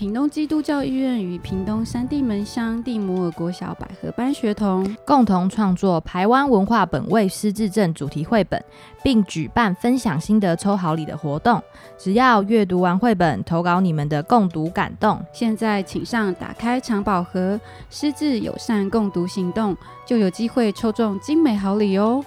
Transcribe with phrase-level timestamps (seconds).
[0.00, 8.64] 屏东基督教医院与屏东三地门乡地摩尔国小百合班学童共同创作台湾文化本位失智症主题绘本，
[9.04, 11.62] 并举办分享心得抽好礼的活动。
[11.98, 15.22] 只要阅读完绘本，投稿你们的共读感动。
[15.34, 17.60] 现在请上打开藏宝盒，
[17.90, 19.76] 失智友善共读行动，
[20.06, 22.24] 就有机会抽中精美好礼哦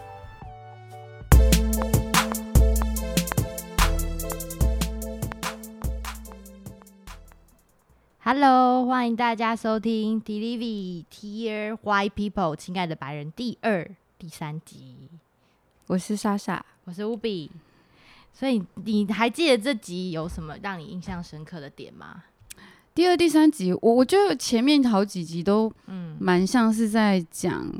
[8.35, 15.07] ！Hello，欢迎大家收听《Delivery Tear White People》亲爱的白人第二、第三集。
[15.85, 17.51] 我是莎莎，我是乌比。
[18.33, 22.23] 所以你还记得这集有什么让你印象深刻的点吗？
[22.95, 27.71] 第二、第三集，我我觉得前面好几集都嗯蛮像是在讲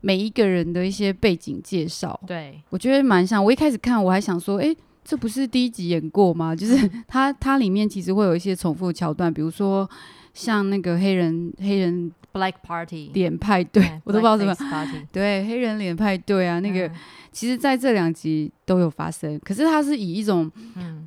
[0.00, 2.18] 每一个人的一些背景介绍。
[2.26, 3.44] 对，我觉得蛮像。
[3.44, 4.74] 我一开始看我还想说，哎。
[5.08, 6.54] 这不是第一集演过吗？
[6.54, 9.88] 就是 它，它里面其实会有一些重复桥段，比如说
[10.34, 14.54] 像那个黑人黑人 Black Party 脸派对，我都不知道怎么
[15.10, 16.90] 对黑人脸派对啊，那个
[17.32, 20.52] 其实在这两集都有发生，可是它是以一种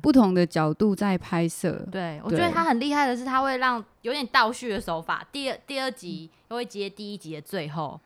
[0.00, 1.86] 不同的角度在拍摄。
[1.92, 8.00] 对我觉得它很厉害的是，它会让有点倒叙的手法，第二第二集又会接第一集的最后。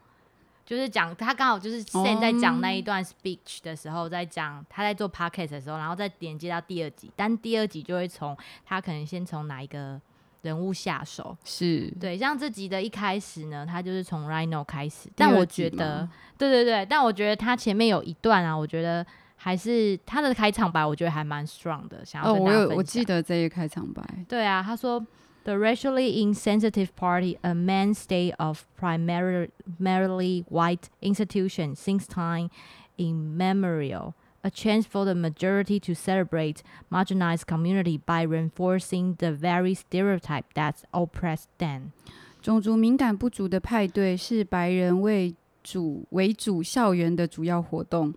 [0.66, 10.00] 就是讲他刚好就是现在讲那一段 speech 的时候，在讲他在做 podcast 的时候，然后再连接到第二集，但第二集就会从他可能先从哪一个
[10.42, 19.06] 人物下手，是对，像这集的一开始呢，他就是从 Rhino 开始，但我觉得，对对对，但我觉得他前面有一段啊，我觉得
[19.36, 22.76] 还是他的开场白，我觉得还蛮 strong 的，想要跟大家分享。
[22.76, 25.04] 我记得这一开场白，对啊，他说。
[25.45, 32.51] The racially insensitive party, a mainstay of primarily white institutions since time
[32.97, 36.61] immemorial, a chance for the majority to celebrate
[36.91, 41.91] marginalized community by reinforcing the very stereotype that oppressed them.
[42.41, 48.13] 种族敏感不足的派对是白人为主为主校园的主要活动，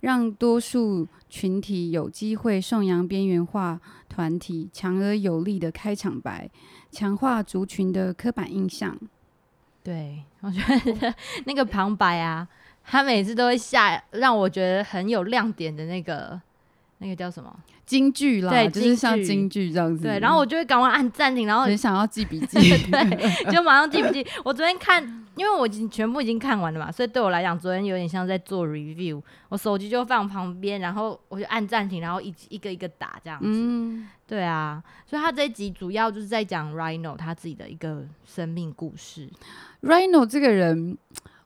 [0.00, 3.80] 让多数群体有机会颂扬边缘化。
[4.12, 6.50] 团体强而有力的开场白，
[6.90, 8.98] 强化族群的刻板印象。
[9.84, 10.60] 对 我觉
[10.94, 11.14] 得
[11.46, 12.46] 那个旁白啊，
[12.84, 16.38] 他每次都会下让我觉得很有亮点的那个，
[17.00, 17.54] 那个叫什么？
[17.84, 20.04] 京剧啦，对，就是像京剧这样子。
[20.04, 24.26] 对，然后我就会赶快按暂停，然后很想要记笔记， 对，就马上记笔记。
[24.44, 25.18] 我昨天看。
[25.36, 29.22] 因为我已经全部已经看完了嘛，所以对我来讲，昨天有点像在做 review。
[29.48, 33.46] 我手机就放旁边，然后我就按暂停，然后一一个一个打这样子。
[33.48, 39.30] 嗯，对啊，所以他这一集主要就是在讲 Rhino 他自己的一个生命故事。
[39.82, 40.98] Rhino 这个人，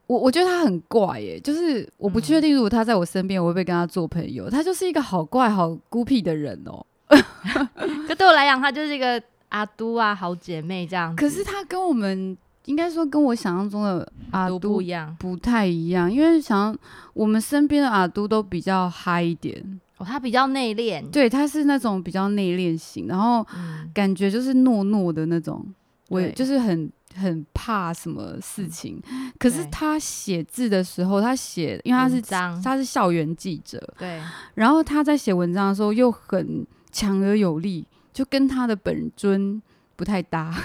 [0.07, 4.49] 我我觉得他很怪耶，就是我不确定如果他在我身边，我会不会跟他做朋友。
[4.49, 6.85] 他就是一个好怪、好孤僻的人哦。
[8.07, 11.15] 就对我来讲，他就是一个阿都啊，好姐妹这样。
[11.15, 12.37] 可是他跟我们。
[12.65, 16.11] 应该说跟我想象中的阿都不一样，不太一样。
[16.11, 16.75] 因为想
[17.13, 23.45] 我们身边的阿都都比较嗨一点哦，他比较内敛，对，他是那种比较内敛型，然后
[23.93, 25.63] 感觉就是懦懦的那种，
[26.09, 29.01] 我就是很很怕什么事情。
[29.39, 32.21] 可是他写字的时候，他写，因为他是
[32.61, 34.21] 他是校园记者，对，
[34.53, 39.61] 然后他在写文章的时候又很强而有力，就跟他的本尊
[39.95, 40.55] 不太搭。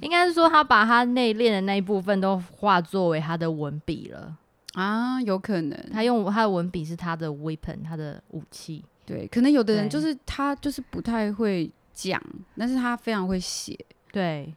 [0.00, 4.36] 应该是说，他把他内敛的那一部分都化作为他的文笔了
[4.74, 8.84] 啊，有可能他用他的文笔是他的 weapon，他的武器。
[9.06, 12.22] 对，可能有的人就是他就是不太会讲，
[12.56, 13.76] 但是他非常会写。
[14.12, 14.54] 对，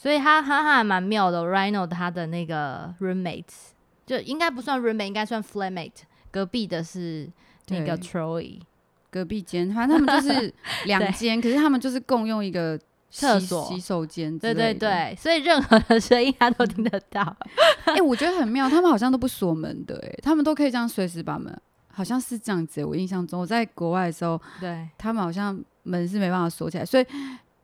[0.00, 1.42] 所以他他还蛮妙的。
[1.42, 3.72] Rhino 他的那个 roommates
[4.06, 6.04] 就应该不算 roommate，应该算 flatmate。
[6.30, 7.28] 隔壁的是
[7.66, 8.60] 那个 Troy，
[9.10, 10.54] 隔壁间，反正他们就 是
[10.84, 12.78] 两间，可是他们就是共用一个。
[13.10, 17.34] 厕所、洗手间，对对对，所以任何的声音他都听得到。
[17.84, 21.58] 哎，我觉得很妙，他们好像都不锁门的，哎，他们都可以这样随时把门，
[21.90, 22.84] 好像是这样子。
[22.84, 27.06] 我印象中，我在国外的时候，对他们好像门是没办法锁起来，所以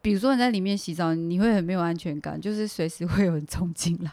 [0.05, 4.13] 比如说你在里面洗澡，你会很没有安全感， 就是随时会有人冲进来。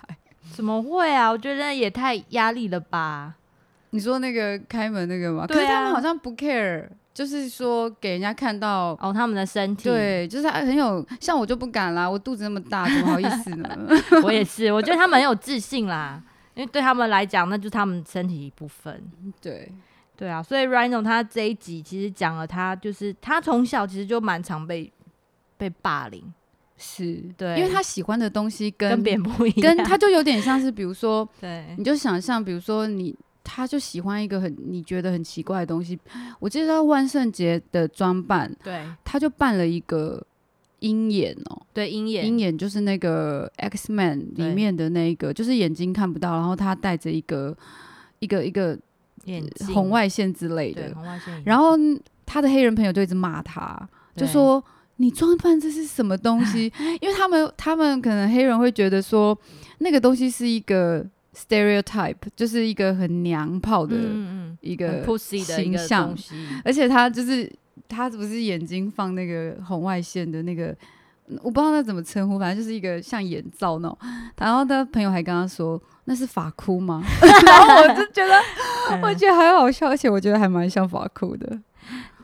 [0.54, 1.30] 怎么会啊？
[1.30, 3.36] 我觉得也太压力了吧？
[3.90, 5.46] 你说那个开门那个吗？
[5.46, 6.88] 可是他们好像不 care。
[7.14, 13.78] 就是说，给人家看到哦，他们的身体，对，就是很有，像我就不敢啦，我肚子那么大，怎么好意思呢？
[14.24, 16.24] 我也是，我觉得他们很有自信啦，
[16.54, 19.04] 因为对他们来讲，那就是他们身体一部分。
[19.42, 19.70] 对，
[20.16, 24.90] 对啊，所以 Rhino 他这一集其实讲了，他就是他从小其实就蛮常被
[25.62, 26.24] 被霸凌，
[26.76, 33.16] 是对，因为他喜欢的东西跟别人不一样，跟他就有点像是，比如说， 对，你就想象，比如说你。
[33.44, 36.00] 他就喜欢一个很你觉得很奇怪的东西。
[36.40, 40.24] 我记得他万圣节的装扮，对，他就扮了一个
[40.80, 47.58] 鹰眼哦，对鹰眼，鹰眼就是那个 X Man 里对面的那一个，就是眼睛看不到，然后他戴着一个
[48.20, 48.78] 一个一个
[49.26, 51.72] 眼镜红外线之类对的，红外线，然后
[52.28, 53.76] 他的黑人朋友就一直骂他，
[54.16, 54.64] 就对说
[54.98, 56.72] 你装扮这是什么东西？
[57.02, 59.38] 因为他们他们可能黑人会觉得说
[59.80, 61.06] 那个东西是一个
[61.36, 63.96] stereotype，就是一个很娘炮的
[64.62, 66.16] 一个形象
[66.64, 67.52] 而且他就是
[67.88, 70.76] 他不是眼睛放那个红外线的那个。
[71.44, 73.98] 我不知道那怎么称呼，反正就是一个像眼罩那种。
[74.38, 77.02] 然后他朋友还跟他说：“那是法哭吗？”
[77.46, 78.34] 然后我就觉得，
[79.02, 81.58] 我嗯觉得很好笑，而且我觉得还蛮像法哭的。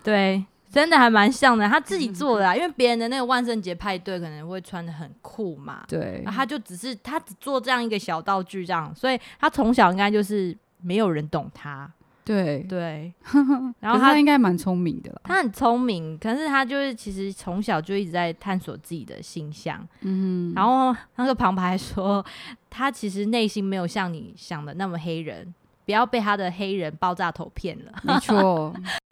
[0.03, 1.67] 对，真的还蛮像的。
[1.67, 11.91] 他自嗯己做的啊，因为别人的那个万圣节派对可能会穿的很酷嘛，对他就只是他只做这样一个小道具这样，所以他从小应该就是没有人懂他，
[12.23, 13.11] 对，对。
[13.79, 15.21] 然后他他应该蛮聪明的啦。
[15.23, 19.85] 他很聪明，可是他就是其实从小就一直在探索自己的形象。
[20.01, 22.23] 嗯，然后那个旁白说，
[22.69, 25.53] 他其实内心没有像你想的那么黑人，
[25.85, 27.91] 不要被他的黑人爆炸头骗了。
[28.03, 28.73] 没错，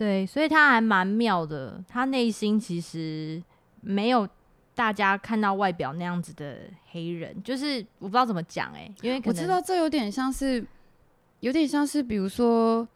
[0.00, 3.42] 对，所以他还蛮妙的，他内心其实
[3.82, 4.26] 没有
[4.74, 6.56] 大家看到外表那样子的
[6.90, 10.66] 黑人，就是我不知道怎么讲哎、因为我知道这有点像是，
[11.40, 12.88] 有点像是，比如说，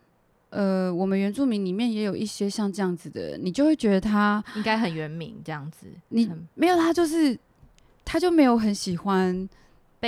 [0.48, 7.38] 呃，我们原住民里面也有一些像这样子的人，你就会觉得他，应该很原名这样子，你很没有他就是，
[8.02, 9.46] 他就没有很喜欢，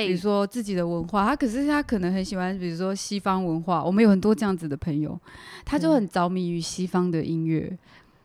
[0.04, 5.18] 比如说自己的文化，他可是他可能很喜欢，比如说西方文化，我们有很多这样子的朋友，
[5.64, 5.94] 他就嗯。
[5.94, 7.76] 很着迷于西方的音乐，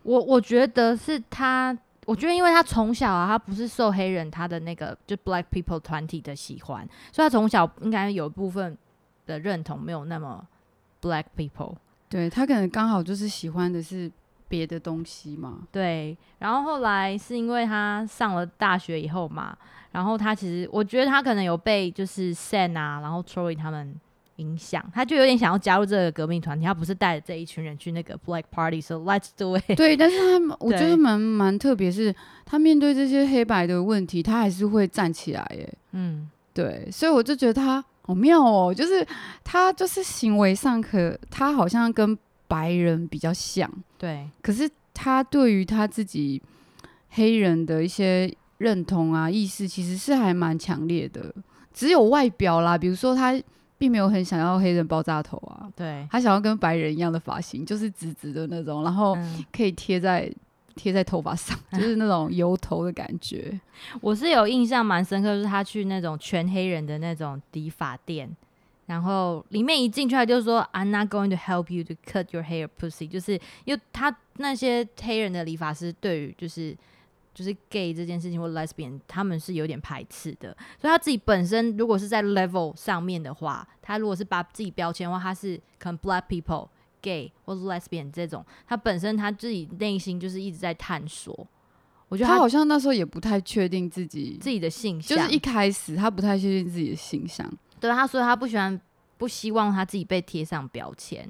[0.04, 8.78] 我我觉得是他，我觉得因为他从小啊，他不是受黑人他的那个就 Black People 团体的喜欢，所以他从小应该有一部分
[9.26, 10.46] 的认同没有那么
[11.02, 11.76] Black People。
[12.10, 14.12] 对他可能刚好就是喜欢的是
[14.50, 19.58] 别的东西嘛，对，然后后来是因为他上了大学以后嘛，
[19.92, 23.94] 然后他其实我觉得他可能有被就是 Sen 啊，然后 Troy 他们
[24.38, 29.76] 影响，他就有点想要加入这个革命团体，他不是带着这一群人去那个 Black Party，说 Let's do it。
[29.76, 32.16] 对，但是他我觉得蛮蛮特别，是
[32.46, 35.72] 他面对这些黑白的问题，他还是会站起来耶。
[35.92, 39.06] 嗯，对，所以我就觉得他好妙哦，就是
[39.44, 42.18] 他就是行为上可他好像跟
[42.48, 46.42] 白人比较像，对，可是他对于他自己
[47.10, 51.34] 黑人的一些认同啊意识，其实是还蛮强烈的。
[51.74, 53.34] 只有外表啦，比如说他
[53.78, 60.32] 并没有很想要黑人爆炸头啊，对，他想要跟白人一样的发型，就是直直的那种，然后嗯，可以贴在
[60.76, 63.60] 贴在头发上， 就是那种油头的感觉。
[64.00, 68.30] 我是有印象蛮深刻，就是他去那种全黑人的那种理发店，
[68.86, 73.34] 然后里面一进去他就说 I'm not going to help you to cut your hair, pussy，就是
[73.66, 76.76] 因为他那些黑人的理发师对于就是
[77.34, 86.68] 就是 gay 这件事情或 lesbian，他们是有点排斥的，所以他自己本身如果是在 level 上面的话，他如果是把自己标签的话，他是可能 black people。
[87.04, 91.34] gay 或是 lesbian 这种，他本身他自己内心就是一直在探索。
[92.08, 97.52] 我觉得他他好像那时候也不太确定自己，自己的性向，就是一开始他不太确定自己的形象。
[97.80, 98.80] 对他说他不喜欢，
[99.18, 101.28] 不希望他自己被贴上标签。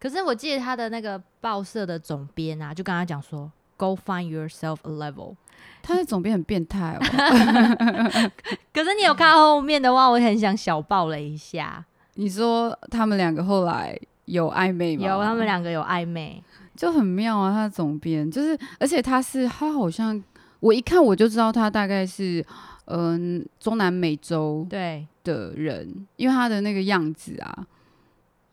[0.00, 5.36] 可是我记得他的那个报社的总编啊，就跟他讲说，Go find yourself a level。
[5.82, 7.00] 他的总编很变态哦，
[8.72, 15.06] 可是你有看后面的话，我很想小爆了一下，你说他们两个后来有暧昧吗？
[15.06, 16.42] 有他们两个有暧昧，
[16.76, 17.52] 就很妙啊。
[17.52, 20.22] 他的总编就是，而且他是他好像
[20.60, 22.44] 我一看我就知道他大概是
[22.86, 25.06] 嗯、中南美洲对。
[25.24, 27.66] 的人，因为他的那个样子啊，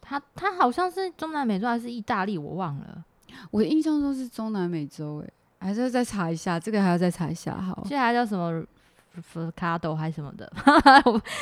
[0.02, 3.04] 他他好像是中南美洲还是意大利，我忘了，
[3.50, 7.84] 我的印象中是中南美洲诶、还是要再查一下，这个还要再查一下好。
[7.86, 8.64] 现在还叫什么
[9.16, 10.52] f c a d o 还是什么的，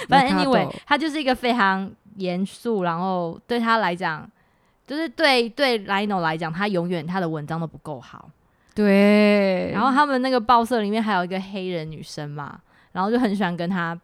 [0.09, 4.29] 反正 anyway，他就是一个非常严肃，然后对他来讲，
[4.85, 8.29] 就是对对 Lino 来讲，他永远他的文章都不够好。
[8.73, 12.59] 对，然后他们那个报社里面还有一个黑人女生嘛，
[12.91, 13.99] 然后就很喜欢跟他。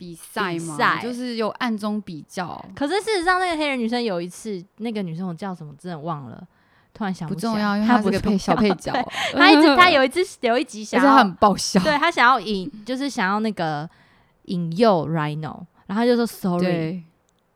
[0.00, 6.42] 比赛嘛，就是有暗中比较，可是事实上，那个黑人女生有一次，那个女生我叫什么，真的忘了，
[6.92, 8.92] 突然想不重要，因为她他是个配小 配角
[9.34, 13.88] 他，一直 他有一次有一集想要很爆笑，对他想要引，就是想要那个
[14.44, 17.04] 引诱 Rhino，然后他就说 Sorry。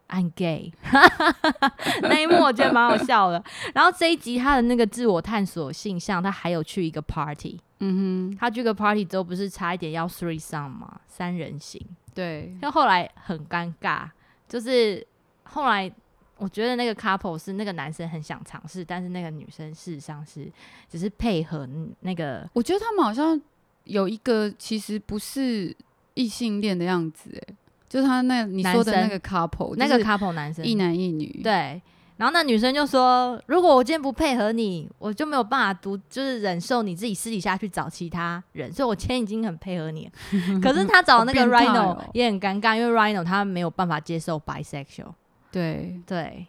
[0.07, 0.71] I'm gay，
[2.03, 3.43] 那一幕我觉得蛮好笑的。
[3.73, 11.01] 然后这一集他的那个自我探索性向，他还有去一个 party，嗯哼，他去个 party 之后不是差一点要 three song 嘛？
[11.09, 11.81] 三人行，
[12.15, 14.03] 对，但后来很尴尬，
[14.47, 15.05] 就是
[15.45, 15.91] 后来
[16.37, 20.51] 我觉得那个 couple 是那个男生很想尝试，但是那个女生事实上是
[20.91, 21.69] 只是配合
[22.01, 23.41] 那个我觉得他们好像
[23.85, 25.75] 有一个其实不是
[26.15, 27.55] 异性恋的样子，哎，
[27.89, 31.81] 就是他那你说的那个 couple，那个 couple 男生一男一女，对。
[32.17, 38.73] 然后那女生就说：“如果我今天不配合你，我就没有办法独，就是忍受你自己私底下去找其他人。
[38.73, 40.09] 所以我今天已经很配合你，
[40.63, 45.13] 可是他找那个 Rhino 也很尴尬，因为 Rhino 他没有办法接受 bisexual。
[45.55, 46.47] 对对，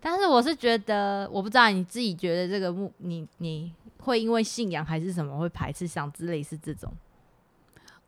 [0.00, 6.92] 但是我是觉得，我不知道你自己觉得这个目，你你会因为信仰还是什么会排斥像之类是这种？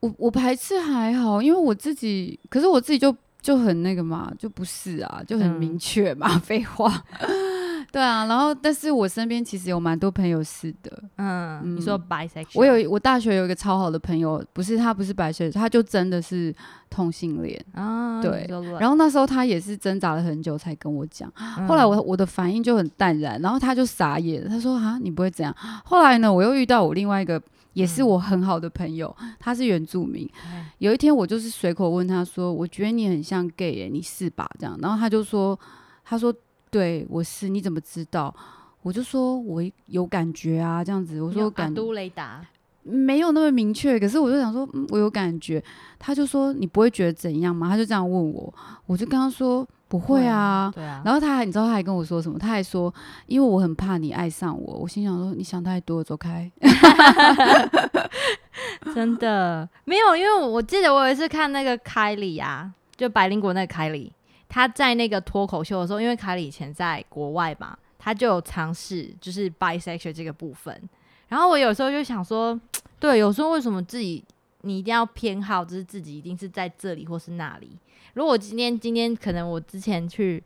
[0.01, 3.15] 我我排斥还好，因为我自己，可是我自己就。
[3.45, 7.05] 就很那个嘛，就不是啊，就很明确嘛， 废话。
[7.95, 16.53] 对啊，然后但是我身边其实有蛮多朋友是的，嗯，你说 bisexual，我有我大学有一个超好的朋友，不是他不是 bisexual，他就真的是
[16.91, 18.49] 同性恋啊，对。
[18.81, 21.33] 然后那时候他也是挣扎了很久才跟我讲，
[21.69, 25.55] 后来我我的反应就很淡然，然后他就傻眼，他说啊你不会这样。
[25.85, 27.41] 后来呢，我又遇到我另外一个。
[27.75, 30.31] 也是我很好的朋友，他是原住民。
[30.79, 35.59] 有一天我就是随口问他说：“我觉得你很像 gay，你是吧？”这样，然后他就说
[36.07, 36.33] ：“他说
[36.75, 38.35] 对我是，你怎么知道？”
[38.83, 42.45] 我就说：“我有感觉啊，这样子。”我说：“感都雷达
[42.83, 45.63] 没有那么明确，可是我就想说，嗯，我有感觉。”
[45.99, 48.53] 他就说：“你不会觉得怎样吗？”他就这样问我，
[48.87, 49.67] 我就跟他说。
[49.87, 51.01] 不会啊，对啊。
[51.05, 52.37] 然后他还，你知道他还跟我说什么？
[52.37, 52.93] 他还说，
[53.27, 54.79] 因为我很怕你爱上我。
[54.79, 56.51] 我心想说，你想太多，走开。
[58.93, 64.13] 真的没有，因为我记得我有一次看那个凯里啊，就百灵果那个凯里，
[64.49, 70.81] 他在那个脱口秀的时候，因为凯里以前在国外嘛，他就有尝试就是 bisexual 这个部分。
[71.29, 72.59] 然后我有时候就想说，
[73.01, 74.23] 对，有时候为什么自己
[74.61, 77.77] 你一定要偏好，就是自己一定是在这里或是那里？
[78.13, 80.43] 如果今天今天可能我之前去，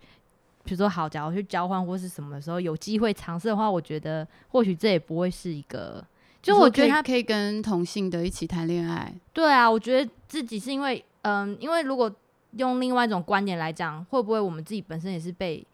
[0.65, 6.03] 比如说好，假如去交换或是什么的时候有机会尝试的话，我觉得或许这也不会是一个，
[6.41, 9.13] 就我觉得他可以跟同性的一起谈恋爱。
[9.35, 12.11] 对啊，我觉得自己是因为，嗯，因为如果
[12.53, 15.67] 用另外一种观点来讲，会不会我们自己本身也是被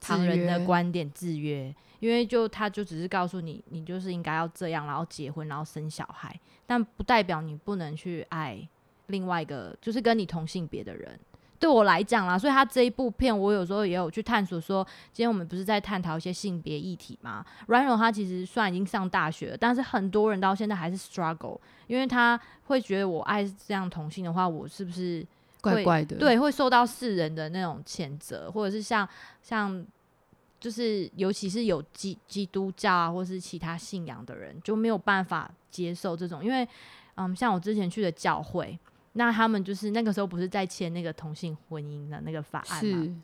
[0.00, 1.74] 旁人的观点制约？
[2.00, 8.68] 因为就他就只是告诉你，你就是应该要这样，然后结婚，然后生小孩，但不代表你不能去爱
[9.06, 11.18] 另外一个，就是跟你同性别的人。
[11.58, 14.60] 对我来讲啦，所以他这一部片，我有时候也有去探索。
[14.60, 21.58] 说今天我们不是在探讨一些性别议题吗？Ryan 他其实虽然已经上大学了，但是很多人到现在还是 struggle，
[21.88, 25.26] 因为他会觉得我爱这样同性的话，我是不是
[25.60, 26.16] 怪怪的？
[26.16, 29.08] 对，会受到世人的那种谴责，或者是像
[29.42, 29.84] 像
[30.60, 36.66] 就是尤其是有基基督教啊，或是其他信仰的人就没有办法接受这种，因为
[37.16, 38.78] 嗯，像我之前去的教会。
[39.14, 43.16] 那他们就是那个时候不是在签那个同性婚姻的那个法案嘛？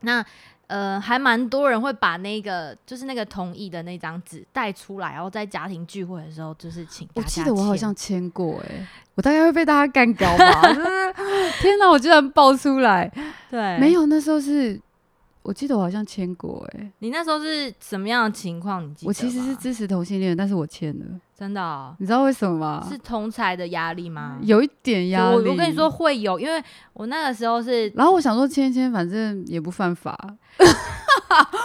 [0.00, 0.24] 那
[0.66, 7.06] 呃，还蛮多人会把那个就是那个同意的那张纸带出来，然后在家庭聚会的时候就是请。
[7.14, 10.62] 我记得我好像签过哎，我大概会被大家干掉吧？
[11.62, 13.10] 天哪，我居然爆出来！
[13.50, 14.78] 对，没有，那时候是。
[15.44, 18.88] 我记得我好像签过哎，你那时候是什么样的情况？
[18.88, 21.04] 你记得我其实是支持同性恋，但是我签了，
[21.42, 22.86] 真的，你知道为什么吗？
[22.88, 24.38] 是同才的压力吗？
[24.42, 25.34] 有一点压力。
[25.34, 30.16] 我我跟你说会有，因为我那个时候是，然后我想说签签，反正也不犯法。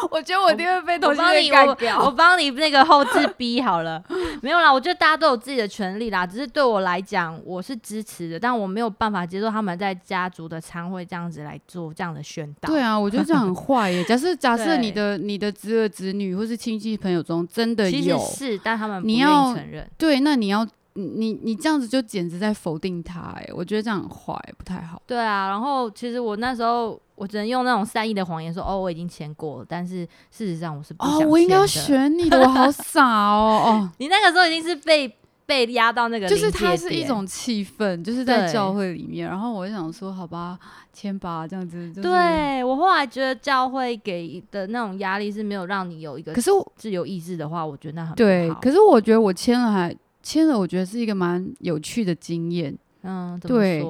[0.09, 2.03] 我觉得我一定会被同性恋干掉。
[2.03, 4.01] 我帮你那个后置逼好了，
[4.41, 4.71] 没有啦。
[4.71, 12.69] 我觉得大家都有自己的权利啦，只是对我来讲，我是支持的，但我没有办法接受他们在家族的餐会这样子来做这样的宣导。
[12.69, 14.03] 对啊，我觉得这样很坏耶。
[14.07, 19.89] 假设假设你的你的侄儿侄女或是亲戚朋友中真的有，是，但他们不愿意承认。
[19.97, 20.67] 对，那你要。
[20.99, 24.99] 你你这样子就简直在否定他哎，我觉得这样很坏，不太好。
[25.05, 29.97] 对啊，然后其实我那时候我只能用那种善意的谎言说，哦，我已经签过了，但是
[30.31, 35.15] 事实上我是不哦，我应该要选你的，我好傻哦哦， 你那个时候已经是被
[35.47, 40.59] 被压到那个，就是它是一种气氛，就是在教会里面，然后我就想说，好吧，
[40.93, 41.91] 签吧，这样子。
[41.99, 48.53] 对我后来觉得教会给的那种压力是没有让你有一个，可是自由意志的话，我觉得那很对。
[48.61, 49.95] 可是我觉得我签了还。
[50.23, 52.77] 签了，我觉得是一个蛮有趣的经验。
[53.03, 53.81] 嗯，对，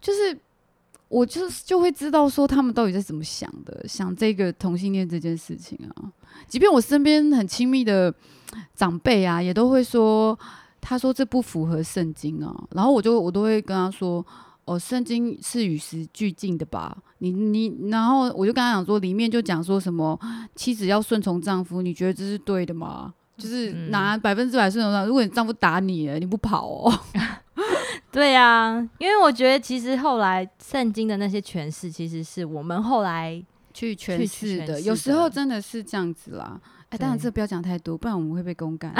[0.00, 0.34] 就是
[1.08, 6.10] 我就是就会知道说他们到底在怎么想的，想这个同性恋这件事情啊。
[6.46, 8.14] 即便我身边很亲密的
[8.74, 10.38] 长辈啊，也都会说，
[10.82, 12.54] 他说这不符合圣经啊。
[12.72, 14.22] 然后我就我都会跟他说，
[14.66, 16.94] 哦，圣经是与时俱进的吧？
[17.18, 20.18] 你你，然后我就跟他讲说，里面就讲说什么
[20.54, 23.14] 妻子要顺从丈夫，你觉得这是对的吗？
[23.38, 26.92] 就是拿百分之百顺从上，如果你丈夫打你了，你不跑哦？
[28.12, 34.78] 对啊，因为我觉得其实后来圣经的那些诠释，其实是我们后来去诠释的。
[34.82, 36.60] 有时候真的是这样子啦。
[36.92, 38.92] 哎，当然对这不要讲太多，不然我们会被公干。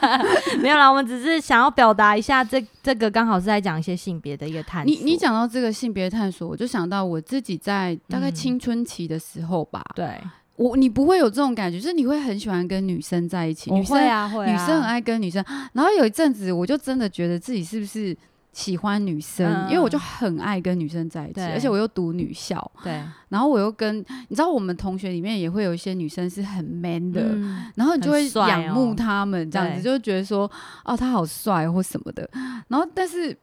[0.60, 4.94] 没有啦，我们只是想要表达一下这这个刚好是在讲一些性别的一个探索。
[4.94, 10.20] 你你讲到这个性别探索，我就想到我自己在大概嗯青春期的时候吧，对，
[10.56, 15.42] 我你不会有这种感觉，就是你会很喜欢跟女生在一起，女生会啊会啊，女生很爱跟女生，
[15.72, 18.14] 然后有一阵子我就真的觉得自己是不是
[18.52, 27.22] 喜欢女生，嗯因为我就很爱跟女生在一起，而且我又读女校，对然后我又跟你知道我们同学里面也会有一些女生是很 man 的。
[27.22, 30.50] 嗯然后你就会仰慕哦他们，这样子对就觉得说，
[30.84, 32.28] 哦，他好帅或什么的。
[32.68, 33.36] 然后，但是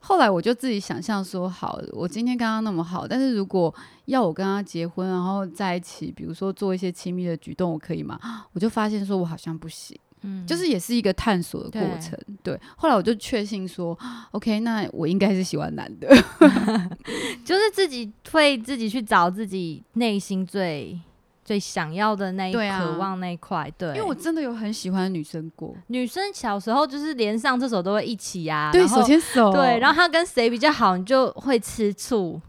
[0.00, 8.18] 后来我就自己想象说，好，我今天跟他那么好，但是如果要我跟他结婚，然后在一起，比如说做一些亲密的举动，我可以吗？
[8.52, 9.98] 我就发现说我好像不行。
[10.22, 12.18] 嗯就是也是一个探索的过对程。
[12.42, 13.96] 对，后来我就确信说
[14.32, 16.08] ，OK，那我应该是喜欢男的。
[17.44, 20.98] 就是自己会自己去找自己内心最
[21.44, 25.74] 最想要的那一渴望那一块，对，因为我真的有很喜欢的女生过。
[25.88, 29.52] 女生小时候就是连上厕所都会一起啊，对，手牵手。
[29.52, 32.40] 对，然后她跟谁比较好，你就会吃醋。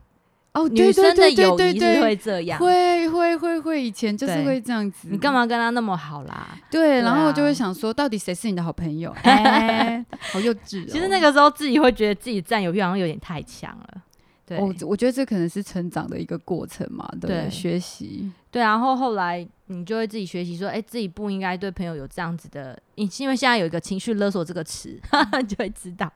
[0.53, 5.07] 哦，女对生的对对友谊是对对会这样，会会会会，以前就是会这样子。
[5.09, 5.33] 你干？
[5.33, 6.55] 嘛跟他那么好啦？
[6.69, 9.09] 对，然后就会想说，到底谁是你的好朋友？
[9.23, 10.87] 哎，好幼稚哦。
[10.87, 14.01] 其实那个时候自己会觉得自己占有欲好像有点太强了。
[14.45, 17.09] 对，我我觉得这可能是成长的一个过程嘛？
[17.19, 18.31] 对学习。
[18.51, 24.99] 对，然后后来你就会自己学习说，哎，自己不应该对朋友有这样子的，因因为现在有一个情绪勒索这个词，
[25.47, 26.11] 就会知道。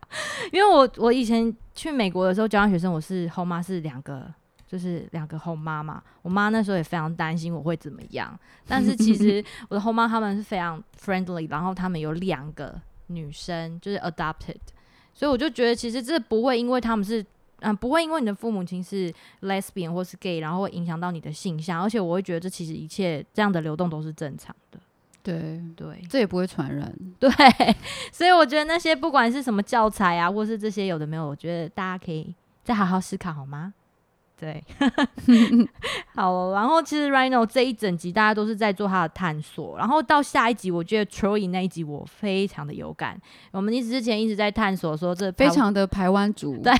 [0.51, 4.33] 因为我我以前去美国的时候交换学生，我是后妈是两个。
[4.69, 8.37] 就是两个后妈嘛，我妈那时候也非常担心我会怎么样，
[8.67, 14.57] 但是其实 我的后妈他们是非常 friendly，然后他们有两个女生就是 adopted，
[15.13, 17.25] 所以我就觉得其实这不会因为他们是
[17.61, 24.79] 嗯、不会因为你的父母亲是 lesbian 或是 gay，然后会影响到你的性向，而且我会觉得这其实一切这样的流动都是正常的。
[25.23, 26.93] 对，对这也不会传染。
[27.19, 27.29] 对，
[28.13, 32.33] 所以我觉得那些不管是什么教材啊，或是这些有的没有，我觉得大家可以
[32.63, 33.73] 再好好思考好吗？
[34.39, 34.63] 对，
[36.13, 43.19] 好，然后其实 Rhino 这一整集大家都是在做他的探索，然后到下一集，我觉得 Troy 那一集我非常的有感。
[43.51, 46.71] 我们一直之前一直在探索说这非常的台湾族，对，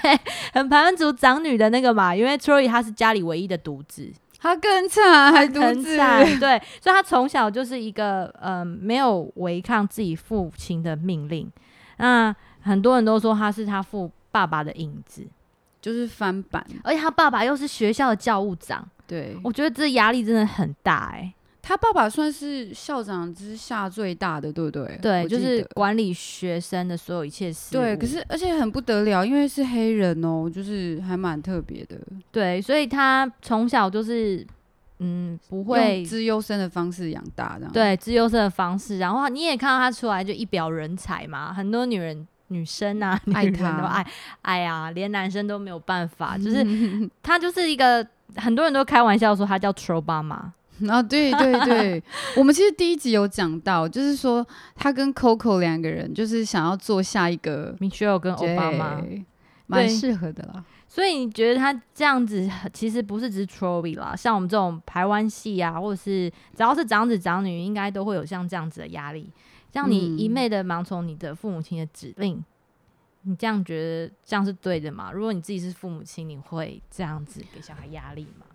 [0.54, 5.98] 很台湾族长女的那个嘛，因为 Troy 他是家里唯一的独子，他更惨，还独很自。
[5.98, 11.52] 惨， 对，所以他从小就是一个嗯、呃没有违抗自己父亲的命令。
[11.98, 15.26] 那很多人都说他是他父爸爸的影子，
[15.82, 24.98] 就是翻版，而且他爸爸又是学校的教务长，对我觉得这压力真的很大哎、他爸爸算是校长之下最大的，对不对？
[25.02, 27.74] 对，就是管理学生的所有一切事。
[27.74, 31.98] 对，可是而且很不得了，因为是黑人哦，就是还蛮特别的，
[32.32, 34.46] 对，所以他从小就是
[35.00, 42.28] 嗯不用会资优生的方式养大这样。，对自优生的方式，然后你也看到他出来就一表人才嘛，很多女人。
[42.50, 44.08] 女生啊， 女爱人都他爱。
[44.42, 48.06] 爱啊，连男生都没有办法， 就是他就是一个
[48.36, 52.04] 很多人都开玩笑说他叫 Troll 爸妈，然 后对对对，
[52.36, 59.02] 我们其实第一集有讲到，就是说他跟 Coco 两个人就是想要做下一个 Michelle 跟奥巴马，
[59.66, 60.64] 蛮适合的啦。
[60.90, 69.30] 所以你觉得他这样子其实不是只是 Troy 啦，像我们这种台湾系啊，或者是只要是长子长女，应该都会有像这样子的压力，
[69.78, 72.44] 让你嗯一昧的盲从你的父母亲的指令。
[73.22, 75.12] 你这样觉得这样是对的吗？
[75.12, 78.46] 如果你自己是父母亲，你会这样子给小孩压力吗？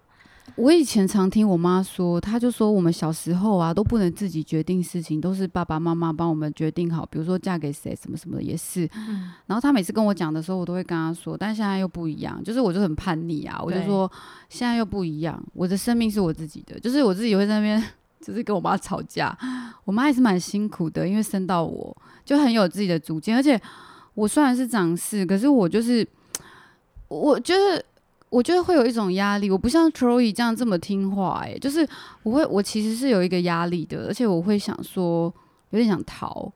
[0.56, 8.88] 我以前常听我妈说，她就说我们小时候啊都不能自己决定事情，都是爸爸妈妈帮我们决定好，比如说嫁给谁什么什么的也是。
[8.96, 14.10] 嗯然后她每次跟我讲的时候，我都会跟她说，但现在又不一样，就是我就很叛逆啊，我就说
[14.48, 17.82] 现在又不一样，我的生命是我自己的，就是我自己会在那边。
[18.22, 19.36] 就是跟我妈吵架，
[19.84, 23.60] 我妈也是蛮辛苦的，因为生到我就很有自己的主见，而且
[24.14, 26.06] 我虽然是长势，可是我就是
[27.08, 27.84] 我就是
[28.30, 31.86] 我觉得会有一种压力，我不像 Troy 这样这么听话、欸，就是
[32.22, 35.32] 我会我其实是有一个压力的，而且我会想说
[35.70, 36.50] 有点想逃，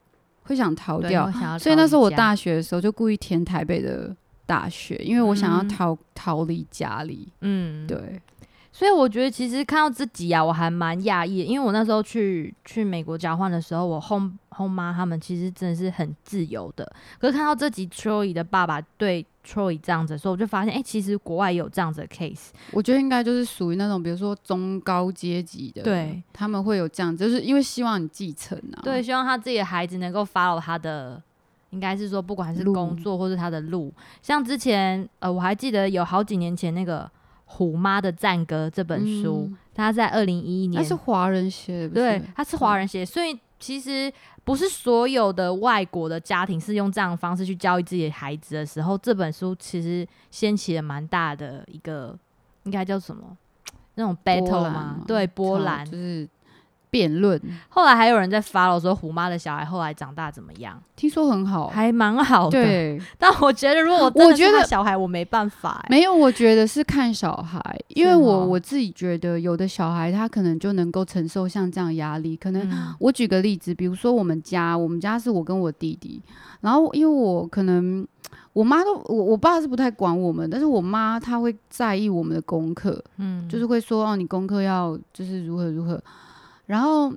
[0.44, 4.14] 会想逃掉所以那时候我大学的时候就故意填台北的
[4.46, 5.68] 大学，因为我想要嗯。
[5.68, 8.20] 逃、逃离家里，嗯，对，
[8.76, 16.84] 所以我觉得其实看到自己啊，我还蛮讶异的，因为我那时候去去美国交换的时候，我后后妈他们其实真的是很自由的。
[17.18, 22.48] 可是看到这集 Troy 的爸爸对 Troy 这样子的时候，我就发现，哎、其实国外也有这样子的 case。
[22.70, 31.22] 我觉得应该就是属于那种比如说中高阶级的，对，他们会有这样子，就是因为希望你继承啊，对，希望他自己的孩子能够 follow 他的，
[31.70, 33.90] 应该是说不管是路工作或是他的路。
[34.20, 37.04] 像之前呃，我还记得有好几年前那个
[37.46, 44.12] 《虎妈的赞歌》这本书，嗯他在二零一一年那是华人写的，对是，他是华人写的，所以其实
[44.44, 52.18] 不是所有的外国的家庭是用这样的方式去教育自己的孩子的时候，这本书其实掀起了蛮大的一个，
[52.64, 53.37] 应该叫什么？
[53.96, 55.04] 那种 battle 吗嘛？
[55.06, 55.85] 对，波吵澜。
[55.85, 56.28] 就是
[56.90, 61.68] 辩论，后来还有人在 follow 说虎妈的小孩后来长大怎么样，听说很好。
[61.68, 62.62] 还蛮好的。
[62.62, 65.90] 对， 但我觉得如果我觉得小孩，我没办法、欸。
[65.90, 72.94] 没有，我觉得是看小孩，因为我哦我自己觉得有的小孩他可能就能够承受像这样压力，可能嗯。
[72.99, 76.22] 我举个例子，比如说我们家，我们家是我跟我弟弟，
[76.61, 78.07] 然后因为我可能
[78.53, 83.46] 我妈都我我爸是不太管我们，但是我妈她会在意我们的功课，嗯。
[83.49, 86.03] 就是会说哦，你功课要就是如何如何，
[86.66, 87.12] 然后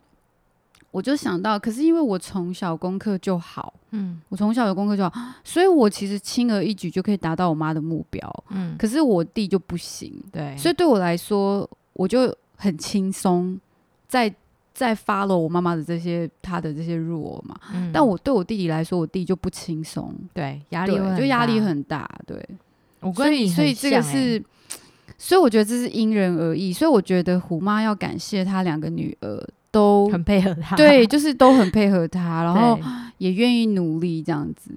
[0.92, 5.12] 我就想到，可是因为我从小功课就好，嗯我从小有功课就好，
[5.44, 13.60] 所以我其实轻而易举就可以达到我妈的目标，嗯，可是我弟就不行，对，所以对我来说，我就很轻松，
[14.08, 14.34] 在
[14.74, 17.60] 在 follow 我妈妈的这些她的这些 rule 嘛。
[17.74, 22.44] 嗯但我对我弟弟来说，我弟就不轻松，对压力就压力，很大，对。
[23.02, 24.44] 我所以跟你很所以这个是，
[25.20, 26.74] 所以我觉得这是因人而异。
[26.74, 32.80] 所以我觉得虎妈要感谢她两个女儿都很配合她，对，就是都很配合她，然后
[33.20, 34.72] 也愿意努力这样子。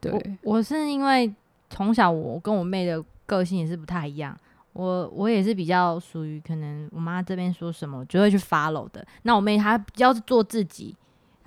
[0.00, 0.22] 对，我
[0.54, 1.30] 我是因为
[1.68, 4.34] 从小我跟我妹的个性也是不太一样，
[4.72, 9.04] 我我也是比较属于可能我妈这边说什么，我就会去 follow 的。
[9.22, 10.94] 那我妹她比较是做自己，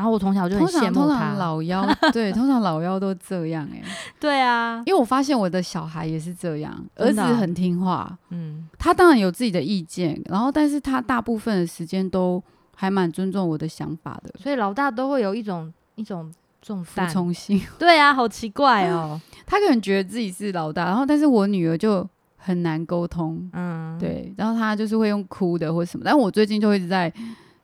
[0.01, 1.37] 然后我从小就很羡慕他通常。
[1.37, 3.83] 老幺 对，通常老幺都这样哎、
[4.19, 12.41] 对啊，因为我发现我的小孩也是这样，儿子很听话，嗯，他当然有自己的意见，然后但是他大部分的时间都
[12.75, 16.33] 还蛮尊重我的想法的，所以老大都会有一种一种
[16.63, 17.07] 重服担。
[17.07, 17.61] 从性。
[17.77, 19.21] 对啊，好奇怪哦。
[19.45, 27.11] 他可能觉得自己是老大，然后但是我女儿就很难沟通，嗯，对，然后他就是会用哭的或什么，但我最近就一直在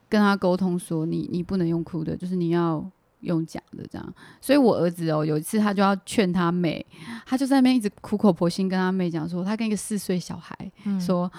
[0.08, 2.84] 跟他沟通说，你你不能用哭的，就是你要
[3.20, 4.14] 用讲的这样。
[4.40, 6.84] 所以我儿子哦，有一次他就要劝他妹，
[7.26, 11.30] 他就在那边一直苦口婆心跟他妹讲说，他跟一个四岁小孩嗯说。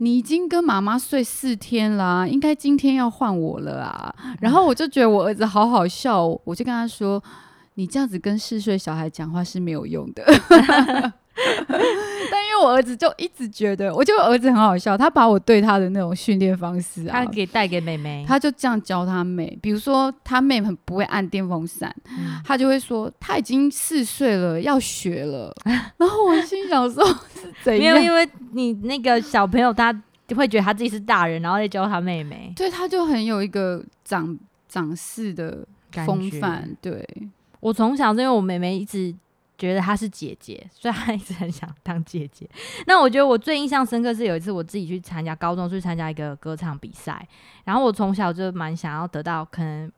[0.00, 4.14] 你已经跟妈妈睡四天啦、应该今天要换我了啊！
[4.40, 7.20] 然后我就觉得我儿子好好笑哦，我就跟他说
[7.74, 10.24] ：“你这样子跟四岁小孩讲话是没有用的。”
[12.30, 19.56] 但因为我儿子就一直觉得，我觉得我儿子很好笑，他把我对他的那种训练方式啊他，给带给妹妹，他就这样教他妹。
[19.62, 25.54] 比如说他妹很不会按电风扇，嗯他就会说他已经四岁了，要学了。
[25.96, 28.04] 然后我心想说是怎没有，样？
[28.04, 29.92] 因为你那个小朋友他
[30.34, 34.36] 会觉得他自己是大人，然后再教他妹妹，对，他就很有一个长
[34.68, 35.66] 长势的
[36.04, 37.06] 风范，对，
[37.60, 39.14] 我从小是因为我妹妹一直
[39.58, 42.48] 觉得她是姐姐，所以她一直很想当姐姐。
[42.86, 47.26] 那我觉得我最印象深刻是有一次我自己去参加高中去参加一个歌唱比赛，
[47.64, 49.90] 然后我从小就蛮想要得到，可能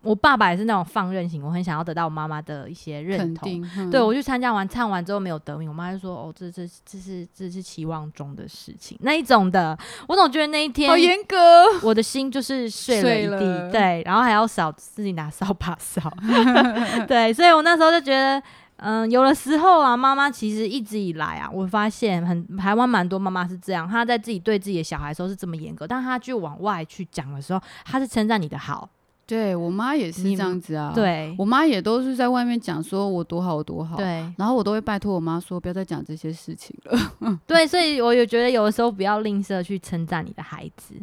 [0.00, 3.62] 我爸爸也是那种放任型，我很想要得到我妈妈的一些认同。
[3.76, 9.78] 嗯对，我去参加完唱完之后没有得名，我妈就说：“哦，这这这是这是期望中的事情，那一种的。”
[10.08, 11.36] 我总觉得那一天好严格，
[11.82, 16.10] 我的心就是碎了一地， 对，然后还要扫自己拿扫把扫，
[17.06, 18.42] 对，所以我那时候就觉得，
[18.78, 28.88] 嗯，有的时候啊，妈妈其实一直以来啊，我发现很台湾蛮多妈妈是这样，她在自己对自己的小孩的时候是这么严格，但她去往外去讲的时候，她是称赞你的好，
[29.26, 37.40] 对我妈也是这样子啊。，对，我妈也都是在外面讲说我多好我多好，对然后我都会拜托我妈说不要再讲这些事情了。
[37.46, 40.94] 对，所以我也觉得有的时候不要吝啬去称赞你的孩子，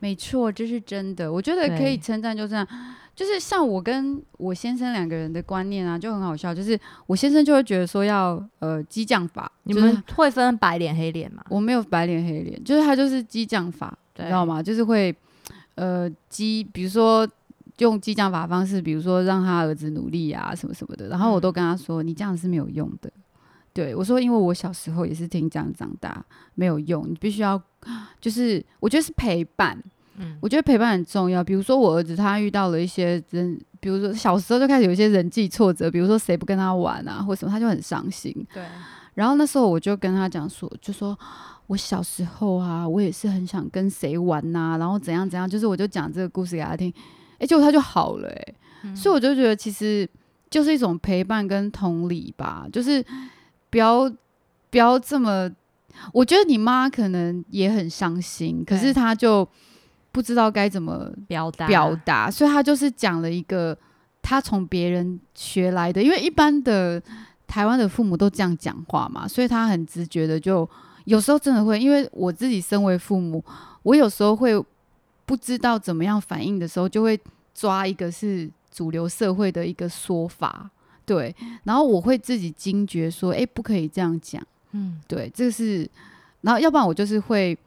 [0.00, 1.32] 没错，这是真的。
[1.32, 2.68] 我觉得可以称赞，就这样。
[3.16, 6.54] 就是像我跟我先生两个人的观念啊，就很好笑。
[6.54, 11.42] 就是我先生就会觉得说要呃激将法，你们会分白脸黑脸吗？
[11.48, 14.62] 我没有白脸黑脸，就是他就是激将法，你知道吗？
[14.62, 15.16] 就是会
[15.76, 17.26] 呃激，比如说
[17.78, 21.08] 用激将法方式，比如说让他儿子努力啊什么什么的。
[21.08, 23.10] 然后我都跟他说，你这样是没有用的。
[23.72, 26.22] 对我说，因为我小时候也是听这样长大，
[26.54, 27.58] 没有用，你必须要
[28.20, 29.82] 就是我觉得是陪伴。
[30.18, 30.36] 嗯。
[30.40, 31.42] 我觉得陪伴很重要。
[31.42, 38.34] 比如说我儿子他遇到了一些人，比如说小时候就开始有一些人际挫折，比如说谁不跟他玩啊，或什么，他就很伤心。
[38.52, 38.62] 对，
[39.14, 41.18] 然后那时候我就跟他讲说，就说
[41.66, 46.92] 我小时候啊，我也是很想跟谁玩呐、然后怎样怎样，就是我就讲这个故事给他听，
[47.38, 48.94] 诶，结果他就好了、诶，嗯。
[48.96, 50.08] 所以我就觉得其实
[50.48, 53.04] 就是一种陪伴跟同理吧，就是
[53.70, 54.10] 不要
[54.70, 55.50] 不要这么，
[56.12, 59.46] 我觉得你妈可能也很伤心，可是对她就
[60.16, 61.66] 不知道该怎么表达。
[61.66, 63.76] 表达，所以他就是讲了一个
[64.22, 67.02] 他从别人学来的，因为一般的
[67.46, 70.66] 台湾的父母都这样讲话嘛，所以他很直觉的就
[71.04, 73.44] 有时候真的会，因为我自己身为父母，
[73.82, 74.58] 我有时候会
[75.26, 77.20] 不知道怎么样反应的时候，就会
[77.54, 80.70] 抓一个是主流社会的一个说法，
[81.04, 85.86] 对，然后我会自己惊觉说，哎、不可以这样讲，嗯，对，这是，
[86.40, 87.58] 然后要不然我就是会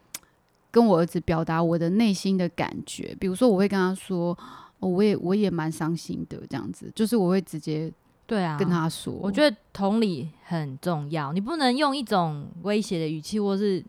[0.72, 4.38] 跟我儿子表达我的内心的感觉，比如说我会跟他说，
[4.80, 7.92] 哦、我也我也蛮伤心的，这样子，就是我会直接
[8.28, 13.84] 对啊，跟他说，我觉得同理很重要，你不能用一种威胁的语气，或是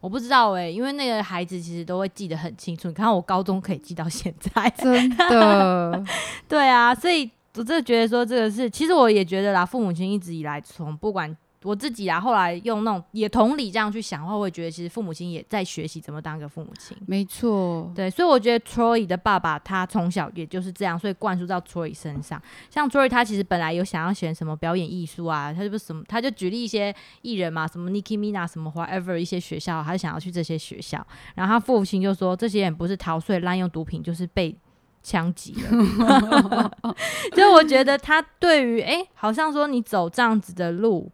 [0.00, 2.88] 我不知道哎、因为那个孩子其实都会记得很清楚。
[2.88, 6.04] 你看我高中可以记到现在，真的，
[6.48, 11.36] 对啊，所以我真的觉得说这个是，其实我也觉得啦，父母亲一直以来从不管。
[11.62, 16.96] 我自己啊，后来用那种也同理这样去想的话，我会觉得其实父母亲也在学习怎么当一个父母亲。
[17.06, 22.40] 没错，对，所以我觉得 Troy 的爸爸他从小也就是这样，所以灌输到 Troy 身上。
[22.70, 31.06] 像 Troy 他其实本来有想要选什么表演艺术啊，他就不是什么，他就举例一些艺人嘛，什么 Nicki Minaj 什么 whatever 一些学校，他就想要去这些学校。
[31.34, 34.56] 然后他父亲就说，这些人不是逃税、滥用毒品，就是被
[35.02, 36.70] 枪击了。
[37.36, 41.10] 就我觉得他对于哎、诶好像说你走这样子的路，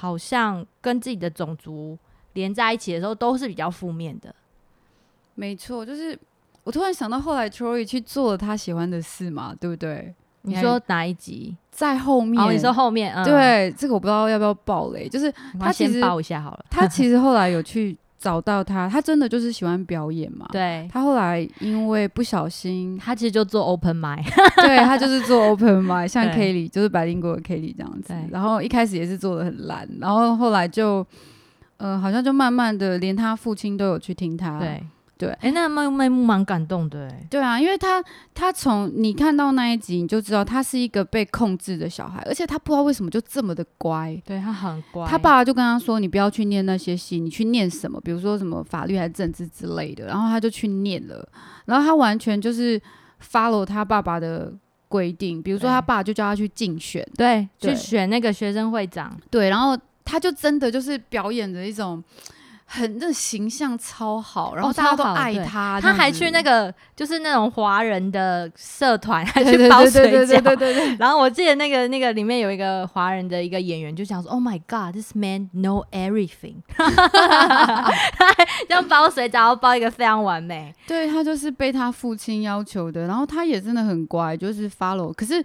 [0.00, 1.98] 好像跟自己的种族
[2.32, 4.34] 连在一起的时候，都是比较负面的。
[5.34, 6.18] 没错，就是
[6.64, 10.14] 我突然想到，后来 Troy 去做了他喜欢的事嘛，对不对？
[10.40, 11.54] 你说哪一集？
[11.70, 16.64] 在后面，哦，你说后面，嗯，对这个我不知道要不要爆雷，就是他其实爆一下好了。
[16.70, 20.46] 他其实后来有去找到他，他真的就是喜欢表演嘛。
[20.52, 24.22] 对，他后来因为不小心，他其实就做 open m i
[24.60, 28.12] 对他就是做 open mic，，像 Kelly 就是白灵国的 Kelly 这样子。
[28.30, 31.04] 然后一开始也是做的很烂，然后后来就，
[31.78, 34.58] 呃，好像就慢慢的连他父亲都有去听他。
[34.58, 34.82] 对
[35.20, 38.02] 对哎、那内内幕蛮感动的，哎，对啊，因为他
[38.32, 44.18] 他从你看到那一集，你就知道他是一个被控制的小孩，而且他不知道为什么就这么的乖。
[44.24, 48.00] 对他很乖，他爸爸就跟他说：“你不要去念那些戏，你去念什么？
[48.00, 51.28] 比如说什么法律还是政治之类的。”然后他就去念了，
[51.66, 52.80] 然后他完全就是
[53.22, 54.50] follow 他爸爸的
[54.88, 62.02] 规定，比如说对他爸就叫他去竞选，对对去选那个学生会长，对，然后他就真的就是表演的一种
[62.72, 70.42] 很那形象超好，然后哦大家都爱他，他还去那个就是那种华人的社团，还去包水对对对对饺。
[70.42, 76.58] 对对对，然后我记得那个那个里面有一个华人的一个演员就想说，Oh my God，this man know everything，
[78.68, 85.12] 这样包水饺要包一个非常完美，对他就是被他父亲要求的，然后他也真的很乖，就是 follow。
[85.12, 85.44] 可是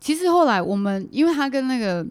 [0.00, 2.04] 其实后来我们，因为他跟那个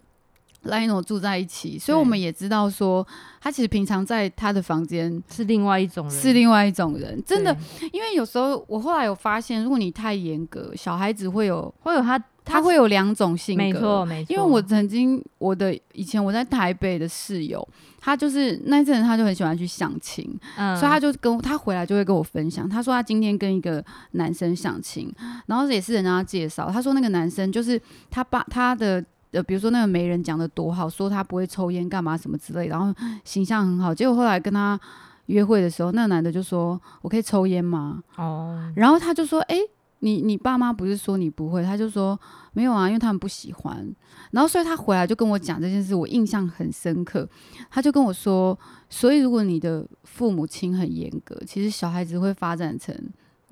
[0.63, 3.05] Lino 住在一起，所以我们也知道说，
[3.41, 7.21] 他其实平常在他的房间是另外一种人，是另外一种人。
[7.25, 7.55] 真的，
[7.91, 17.65] 因为有时候我后来有发现，如果你太严格，小孩子会有会有他他会有两种性格，没错没错，因为我曾经我的以前我在台北的室友，
[17.99, 25.13] 他就是那一阵子他就很喜欢去相亲，嗯所以他就跟我他回来就会跟我分享，他说他今天跟一个男生相亲，
[25.47, 29.03] 然后也是人家介绍，他说那个男生就是他爸他的。
[29.33, 32.93] 呃，比如说那个媒人讲的多好，说他不会抽烟干嘛什么之类，然后
[33.25, 33.93] 形象很好。
[33.93, 34.79] 结果后来跟他
[35.25, 39.57] 约会的时候，那个男的就说：“我可以抽烟吗？”哦，然后他就说：“哎、
[39.99, 42.19] 你你爸妈不是说你不会？”他就说
[42.53, 43.87] ：“没有啊，因为他们不喜欢。”
[44.31, 47.27] 然后所以他回来就跟我讲这件事，我印象很深刻。
[47.69, 48.57] 他就跟我说
[48.89, 52.93] ：“所以如果你的父母亲很严格，其实小孩子会发展成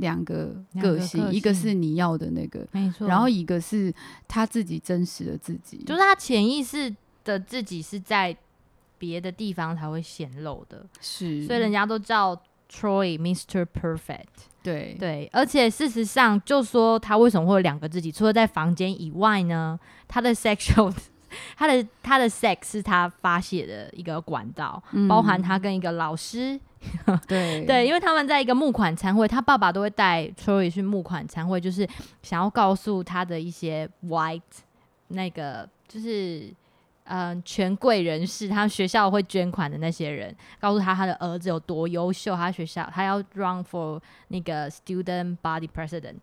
[0.02, 3.94] 两个两个个性，一个是你要的那个，没错，然后一个是
[4.28, 8.36] 他自己真实的自己。”就是他潜意识的自己是在
[8.98, 12.36] 别的地方才会显露的，是，所以人家都叫
[12.70, 13.66] Troy Mr.
[13.66, 14.50] Perfect。
[14.64, 20.94] 对对，而且事实上，就说他为什么会有两个自己，除了在房间以外呢，他的 sexual，
[21.58, 26.60] 他的他的 sex 是他发泄的一个管道，嗯包含他跟一个老师，
[27.28, 31.88] 对对，因为他们在一个募款餐会，他爸爸都会带 Troy 去募款餐会，就是
[32.24, 34.42] 想要告诉他的一些 white
[35.10, 36.54] 那个就是。
[37.06, 46.20] 嗯，权贵人士，他学校会捐款的那些人，告诉他他的儿子有多优秀，他学校他要 run for 那个 student body president，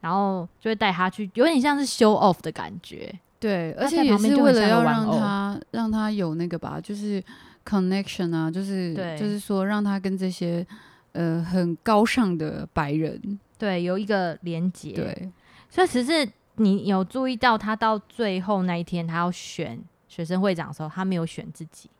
[0.00, 3.12] 然后就会带他去，有点像是 show off 的感觉。
[3.40, 7.20] 对，而且也在旁边就是为了要让他让他有那个吧，就是
[7.68, 10.66] connection 啊，就是就是说让他跟这些
[11.12, 15.30] 呃很高尚的白人，对，有一个连接。，对
[15.68, 16.26] 所以其实
[16.56, 19.78] 你有注意到，他到最后那一天，他要选
[20.08, 21.90] 学生会长的时候，他没有选自己，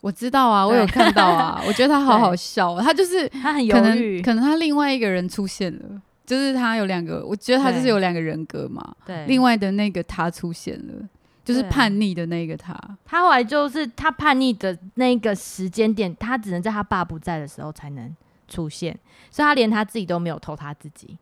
[0.00, 4.20] 我知道啊，我有看到啊，我觉得他好好笑哦，他就是 他很可能犹豫。
[4.20, 11.08] 可能他另外一个人出现了，就是他有两个，我觉得他就是有两个人格嘛，对，另外的那个他出现了。
[11.48, 12.78] 就是叛逆的那个他。
[13.06, 18.14] 他后来就是他叛逆的那个时间点，他只能在他爸不在的时候才能
[18.46, 18.96] 出现，
[19.30, 21.16] 所以他连他自己都没有偷他自己。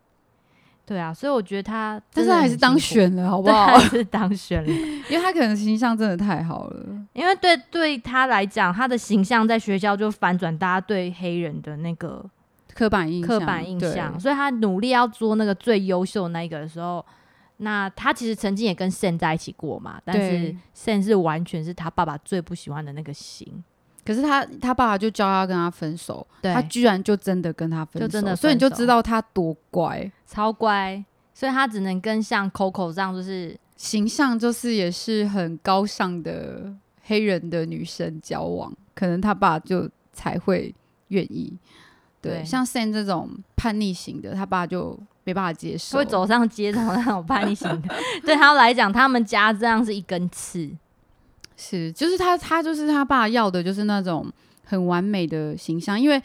[0.84, 3.66] 对啊，所以我觉得他但是他还是当，选了，好不，好？
[3.66, 4.70] 还是当选了。
[5.10, 6.86] 因为他可能形象真的太好了。
[7.12, 12.24] 因为对对他来讲，他的形象在学校就反转大家对黑人的那个
[12.72, 17.04] 刻板印象，刻板印象，所以他努力要做那个最优秀的那一个的时候，
[17.58, 23.64] 那他其实曾经也跟 Sen 在一起过嘛，但是对 Sen 是完全是他爸爸最不喜欢的那个型，
[24.04, 40.74] 可是他他爸爸就教他跟他分手，他居然就真的跟他分手，就真的所以你就知道他多乖，超乖，所以他只能跟像 Coco 这样，就是形象就是也是很高尚的黑人的女生交往，可能他爸就才会
[41.08, 41.56] 愿意。
[42.20, 42.44] 对，对。
[42.44, 45.98] 像 Sam 这种叛逆型的，他爸就没办法接受。
[45.98, 50.70] 会走上街头那种叛逆型的， 对他来讲，他们家这样是一根刺，
[51.56, 54.32] 是，就是他，他就是他爸要的，就是那种
[54.64, 56.22] 很完美的形象，因为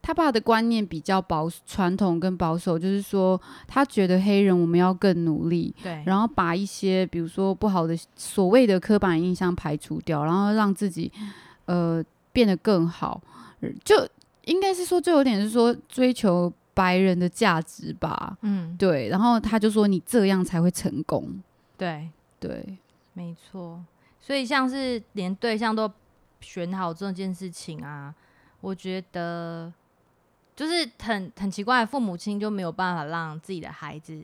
[0.00, 11.10] 他爸的观念比较保传统跟保守，就是说他觉得黑人我们要更努力，对，然后把一些比如说不好的所谓的刻板印象排除掉，然后让自己
[11.64, 13.20] 呃变得更好，
[13.60, 14.06] 呃就
[14.44, 21.40] 应该是说，就有点是说追求白人的价值吧，嗯，对，然后他就说你这样才会成功，
[21.78, 22.76] 对，对，
[23.12, 23.82] 没错，
[24.20, 25.90] 所以像是连对象都
[26.40, 28.14] 选好这件事情啊，
[28.60, 29.72] 我觉得
[30.56, 34.22] 就是很很奇怪，父母亲就没有办法让自己的孩子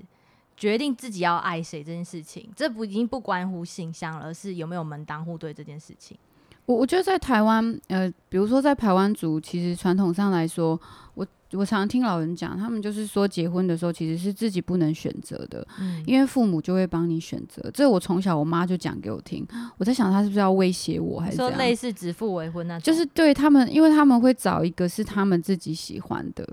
[0.56, 6.18] 决定自己要爱谁这件事情，这不已经不关乎性向了，而是有没有门当户对这件事情。
[6.66, 10.78] 我我觉得在台湾，呃，比如说在台湾族，其实传统上来说，
[11.14, 17.70] 我我常常听老人讲，他们就是说结婚的时候其实是自己不能选择的，嗯，因为父母就会帮你选择。
[17.74, 21.50] 这我从小我妈就讲给我听，我在想她是不是要威胁我，还是说？
[21.50, 26.46] 类似指腹为婚那种，就是对他们，因为他们会找一个是他们自己喜欢的，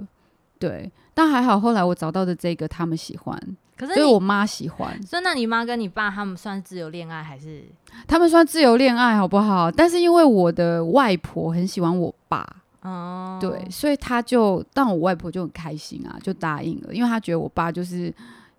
[0.60, 0.91] 对。
[1.13, 3.36] 但还好后来我找到的这个他们喜欢，
[3.75, 5.01] 可是你所以我妈喜欢。
[5.03, 7.63] 所以那你妈跟你爸他们算自由恋爱还是？
[8.07, 9.71] 他们算自由恋爱好不好？
[9.71, 12.47] 但是因为我的外婆很喜欢我爸，
[12.82, 18.13] 哦，对，所以他就，但我外婆就很开心啊，就答应了，因为她觉得我爸就是，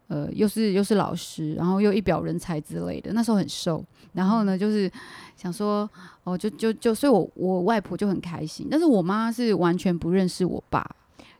[0.08, 4.90] 呃，又是又是老师，然后又一表人才之类的，那时候很瘦，然后呢，就是
[5.36, 5.88] 想说，
[6.24, 10.84] 哦，就就就，所以我我外婆就很开心，但是我妈是完全不认识我爸，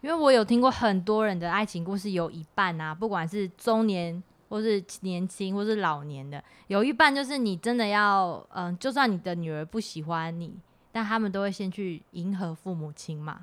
[0.00, 10.54] 因为我有听过很多人的爱情故事，有一半啊，不管是中年或是年轻或是老年的，有一半就是你真的要，嗯、就算你的女儿不喜欢你，
[10.92, 13.40] 但他们都会先去迎合父母亲嘛。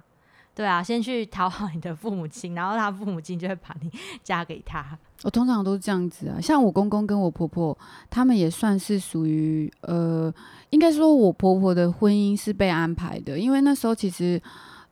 [0.53, 3.91] 对啊，先去讨好你的父母亲，然后他父母亲就会把你
[4.23, 4.97] 嫁给他。
[5.23, 7.77] 我通常都是这样子啊，像我公公跟我婆婆，
[8.09, 10.33] 他们也算是属于呃，
[10.69, 14.41] 应该说我婆婆的婚姻是被安排的，因为那时候其实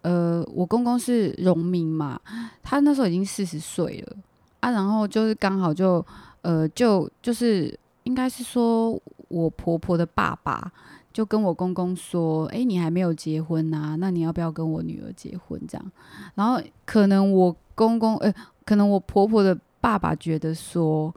[0.01, 2.19] 呃，我公公是农民嘛，
[2.61, 4.17] 他那时候已经四十岁了
[4.59, 6.05] 啊，然后就是刚好就
[6.41, 10.69] 呃，就就是应该是说我婆婆的爸爸。
[11.13, 15.91] 就跟我公公说：“诶，你还没有结婚呐、那你要不要跟我女儿结婚？”这样，
[16.33, 18.33] 然后可能我公公，呃，
[18.65, 21.13] 可能我婆婆的爸爸觉得说，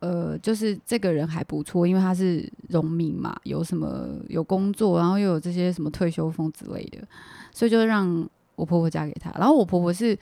[0.00, 6.98] 呃，就是这个人还不错，因为他是农民嘛，有什么有工作，然后又有这些什么退休俸之类的，
[7.52, 9.30] 所以就让我婆婆嫁给他。
[9.38, 10.18] 然后我婆婆是，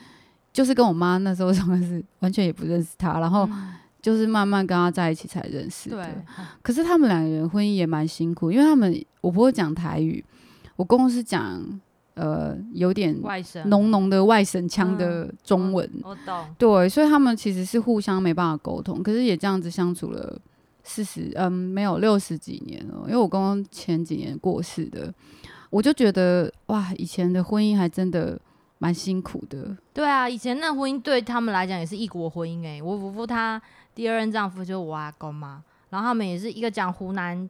[0.52, 3.48] 就是跟我妈那时候真的是完全也不认识他，然后
[4.06, 5.96] 就是慢慢跟他在一起才认识的。
[5.96, 6.14] 对，
[6.62, 10.24] 可是他们两个人婚姻也蛮辛苦，因为他们我不会讲台语，
[10.76, 11.60] 我公公是讲
[12.14, 20.40] 呃有点外省浓浓的外省腔的中文，我懂，对，所以他们其实是互相没办法沟通，可是也这样子相处了
[20.84, 25.12] 四十嗯没有六十几年了，因为我公公前几年过世的，
[25.68, 28.40] 我就觉得哇，以前的婚姻还真的
[28.78, 33.60] 蛮辛苦的，对啊，以前那婚姻对他们来讲也是异国婚姻诶、我夫妇他
[33.96, 37.48] 第二任丈夫就是我阿公嘛，然后他们也是一个讲湖南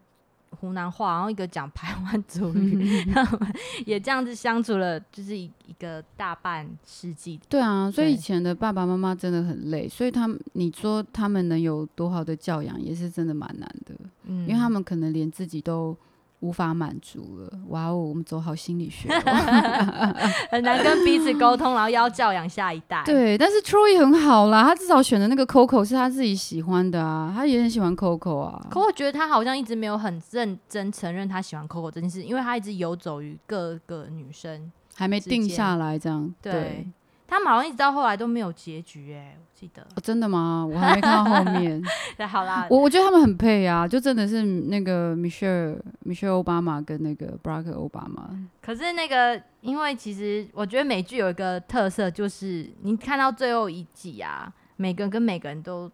[0.60, 3.52] 湖南话，然后一个讲台湾族语，他 们
[3.84, 7.38] 也这样子相处了，就是一一个大半世纪。
[7.48, 13.94] 对啊，所以以前的爸爸妈妈真的很累，所以他们你说他们能有多好的教养，也是真的蛮难的。
[14.24, 15.94] 嗯，因为他们可能连自己都
[16.40, 17.50] 无法满足了。
[17.68, 20.14] 哇哦，我们走好心理学、哦。
[20.50, 28.66] 很难跟彼此沟通，然后要教养下一代。，对，但是 Troy 很好啦，他至少选的那个 Coco 是他自己喜欢的啊，他也很喜欢 Coco 啊。
[28.70, 34.70] 可我觉得他好像一直没有很认真承认他喜欢 Coco 这件事，因为他一直游走于各个女生。
[34.98, 36.88] 还没定下来，这样对
[37.26, 39.82] 他们好像一直到后来都没有结局哎、我记得。
[39.82, 40.64] 哦真的吗？
[40.64, 41.82] 我还没看到后面。
[42.16, 48.46] 对， 好啦，我我觉得他们很配啊，就真的是那个 Michelle Michelle Obama 跟那个 Barack Obama。
[48.62, 55.90] 可是那个，因为其实我觉得美剧有一个特色，就是你看到最后一季啊，每个人跟每个人都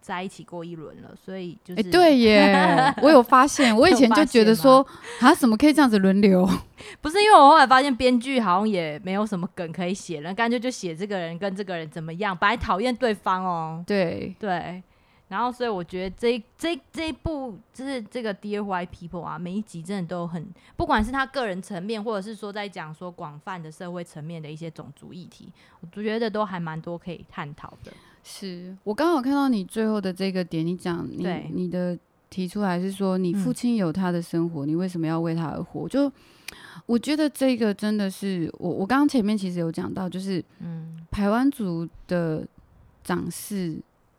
[0.00, 4.86] 在一起过一轮了，所以就哎、是、对耶， 我有发现，我以前就觉得说，
[5.20, 6.48] 啊，怎么可以这样子轮流？
[7.00, 14.82] 不是因为我后来发现编剧好像也没有什么梗可以写了，干脆就写这个人跟这个人怎么样，本来讨厌对方哦，对，对。
[15.28, 20.44] 然后，所以我觉得这一这一这一部就是这个《Dear White People》啊，每一集真的都很，
[20.76, 27.92] 不管是他个人层面，或者是说在讲说广泛的社会层面的一些种族议题，我觉得都还蛮多可以探讨的。
[28.22, 31.98] 是我刚好看到你最后的这个点，你讲你你的
[32.28, 35.88] 提出来是说，你父嗯亲有他的生活，你为什么要为他而活？
[35.88, 36.10] 就
[36.86, 42.46] 我觉得这个真的是我我刚刚前面其实有讲到，就是嗯，台湾族的
[43.02, 43.76] 长势，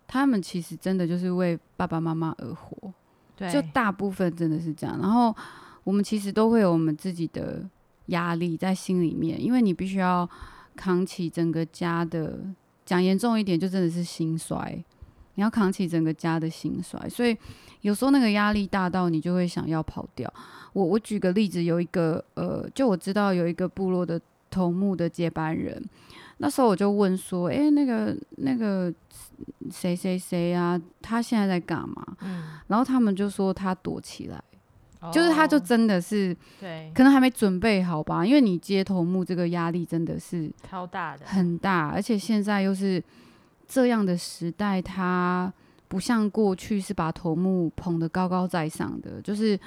[0.08, 2.93] 他们其实真的就是为爸爸妈妈而活。
[3.36, 4.97] 对，就大部分真的是这样。
[4.99, 5.36] 然后
[5.84, 7.64] 我们其实都会有我们自己的
[8.08, 10.30] 压力在心里面，因为你必须要
[10.76, 12.39] 扛起整个家的，
[12.92, 14.84] 讲严重一点，就真的是心衰。
[15.36, 17.38] 你要扛起整个家的心衰，所以
[17.80, 20.32] 有时候那个压力大到你就会想要跑掉。
[20.74, 24.20] 我我举个例子，有一个呃，就我知道有一个部落的
[24.50, 25.82] 头目的接班人，
[26.39, 28.94] 那时候我就问说，诶，那个那个
[29.72, 32.06] 谁谁谁啊，他现在在干嘛？
[32.20, 34.44] 嗯，然后他们就说他躲起来，
[35.12, 35.64] 就是他就哦。
[35.66, 36.91] 真的是对。
[36.93, 43.02] 可能还没准备好吧，因为你接头目这个压力真的是超大的，很大，而且现在又是
[43.68, 45.52] 这样的时代，他
[45.88, 49.60] 不像过去是把头目捧得高高在上的，就是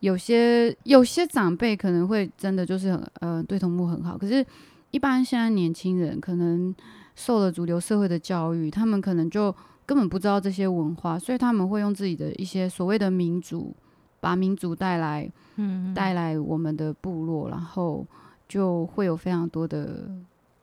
[0.00, 4.44] 有些有些长辈可能会真的就是很呃对头目很好，可是
[4.90, 6.74] 一般现在年轻人可能
[7.14, 13.74] 受了主流社会的教育，他们可能就根本不知道这些文化，所以他们会用自己的一些所谓的民主，
[14.20, 18.06] 把民族带来嗯，带来我们的部落，然后
[18.48, 20.08] 就会有非常多的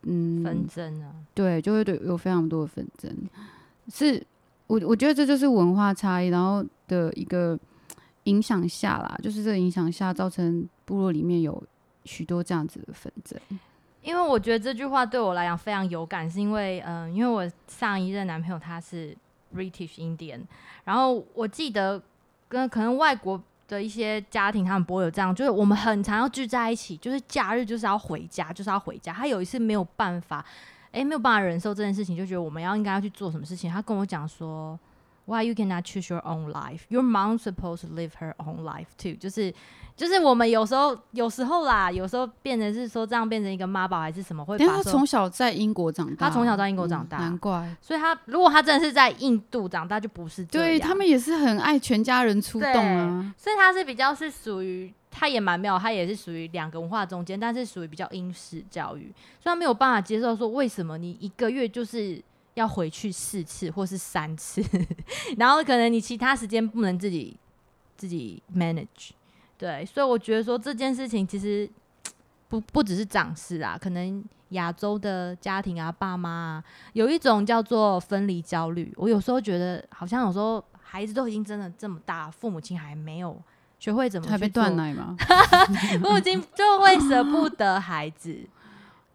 [0.04, 3.12] 嗯纷争啊，对，就会对有非常多的纷争，
[3.90, 4.26] 是
[4.68, 7.58] 我我觉得这就是文化差异，然后的一个
[8.24, 11.62] 影响下啦，就是这个影响下造成部落里面有
[12.04, 13.40] 许多这样子的纷争。
[14.02, 19.16] 因为我觉得这句话对我来讲非常有感，是因为嗯、呃因为我上一任男朋友他是
[19.54, 20.42] British Indian，
[20.84, 22.02] 然后我记得
[22.48, 29.12] 跟可能外国的一些家庭他们不会有这样，就是我们很常要聚在一起，就是假日就是要回家，就是要回家。
[29.14, 30.46] 他有一次没有办法，
[30.92, 33.72] 诶，没有办法忍受这件事情，就觉得我们要应该要去做什么事情。
[33.72, 34.80] 他跟我讲说。
[35.26, 36.82] Why you cannot choose your own life?
[36.90, 39.16] Your mom's supposed to live her own life too.
[39.16, 39.54] 就是
[39.96, 47.76] 就是我们有时候有时候啦，有时候变成是说这样变成一个妈宝还是什么，会但他把从小在英国长大，他从小在英国长嗯大难怪。
[47.82, 53.34] 所以他如果他真的是在印度长大，就不是这样对他们也是很爱全家人出动啊。
[53.38, 59.12] 所以他是比较是属于，他也蛮妙，他也是属于两个文化中间，但是属于比较英式教育，
[59.42, 62.22] 所以他没有办法接受说为什么你一个月就是
[62.56, 64.64] 要回去四次或是三次，
[65.38, 67.38] 然后可能你其他时间不能自己
[67.96, 69.12] 自己 manage，
[69.58, 71.70] 对，所以我觉得说这件事情其实
[72.50, 78.94] 不不只是长势啊，可能亚洲的家庭啊，爸妈啊，有一种叫做分离焦虑。
[78.96, 83.42] 我有时候觉得，好像有时候孩子都已经真的这么大，父母亲还没有
[83.80, 85.16] 学会怎么还被去做断奶吗？
[86.02, 88.48] 父母亲就会舍不得孩子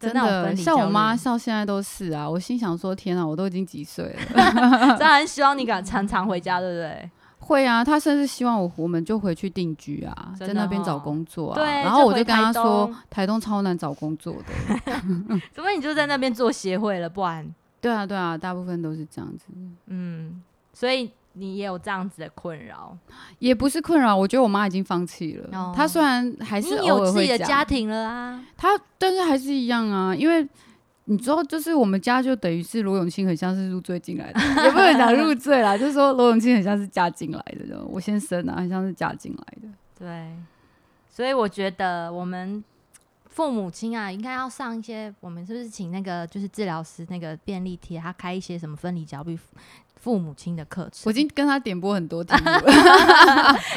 [0.01, 2.29] 真的，像我妈到现在都是啊。
[2.29, 4.19] 我心想说：天啊，我都已经几岁了。
[4.99, 7.11] 当然希望你敢常常回家，对不对？
[7.39, 11.55] 会啊，她甚至希望我我们就回去定居啊，在那边找哦工作啊。
[11.55, 14.91] 对然后我就跟她说台东超难找工作的。
[15.55, 17.47] 除非你就在那边做协会了，不然，
[17.81, 19.45] 对啊，对啊，大部分都是这样子，
[19.87, 20.41] 嗯，
[20.73, 22.97] 所以你也有这样子的困扰。
[23.39, 24.17] 也不是困扰。
[24.17, 25.49] 我觉得我妈已经放弃了。
[25.59, 28.69] 哦她虽然还是偶有自己的家，庭了啊，她
[28.99, 30.49] 但是还是一样啊，因为。
[31.07, 39.69] 你知道，就是我们家就等于是罗永庆很像是入赘进来的， 也不能讲入赘啦，就是说罗永庆很像是嫁进来的，我先生啊，很像是嫁进来的。
[39.99, 40.31] 对，
[41.09, 42.63] 所以我觉得我们
[43.27, 49.37] 父母亲啊，应该要上一些，我们是不是请那个就是治疗师那个便利贴，他开一些什么分离焦虑
[50.01, 51.03] 父母亲的课程？
[51.05, 52.61] 我已经跟他点播很多题了。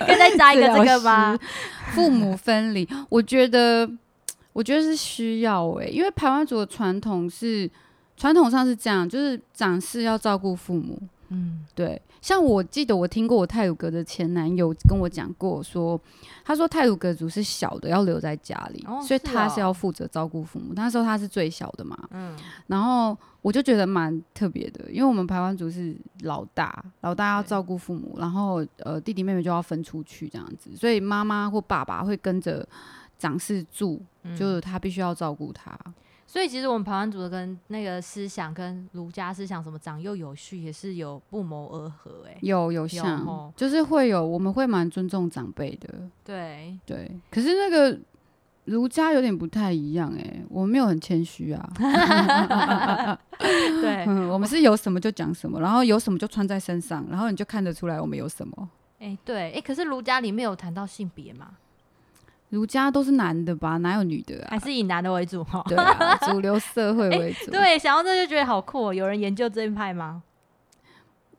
[0.05, 1.37] 可以再加一个这个吗？
[1.93, 3.87] 父母分离，我觉得，
[4.53, 7.69] 我觉得是需要诶、因为台湾族的传统是
[8.15, 10.97] 传统上是这样，就是长势要照顾父母，
[11.33, 15.99] 嗯，对，像我记得我听过我泰鲁格的前男友跟我讲过说，
[16.45, 20.73] 他说泰鲁格族是小的要留在家里，哦所以是哦他是要负责照顾父母。
[20.75, 32.67] 那时候他是最小的嘛，嗯，然后我就觉得蛮特别的，因为我们排湾族是老大，老大要对照顾父母，然后呃弟弟妹妹就要分出去这样子，所以妈妈或爸爸会跟着
[33.17, 35.77] 长辈住，嗯就是他必须要照顾他。
[36.25, 45.89] 所以其实我们排湾族的跟那个思想跟儒家思想什么长幼有序也是有不谋而合哎、有有像，吼就是会有我们会蛮尊重长辈的，
[46.23, 47.11] 对，对。
[47.29, 47.99] 可是那个
[48.65, 51.69] 儒家有点不太一样哎、我们没有很谦虚啊
[53.37, 58.69] 对，嗯，我们是有什么就讲什么，然后有什么就穿在身上，然后你就看得出来我们有什么。
[58.99, 61.51] 哎、对，哎、可是儒家里面有谈到性别嘛？
[62.53, 64.59] 儒家都是男的吧，哪有女的啊还？
[64.59, 65.63] 是以男的为主哈？
[65.67, 68.93] 对啊， 主流社会为主。，对，想到这就觉得好酷、哦。
[68.93, 70.21] 有人研究这一派吗？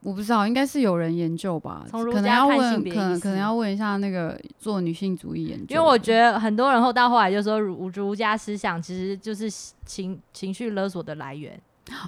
[0.01, 9.49] 我不知道，应该是有人研究吧，从儒可能家看性要问，别可能可能要问一下那个做女性主义研究，因为我觉得很多人后到后来就说儒儒家思想其实就是
[9.85, 11.57] 情情绪勒索的来源。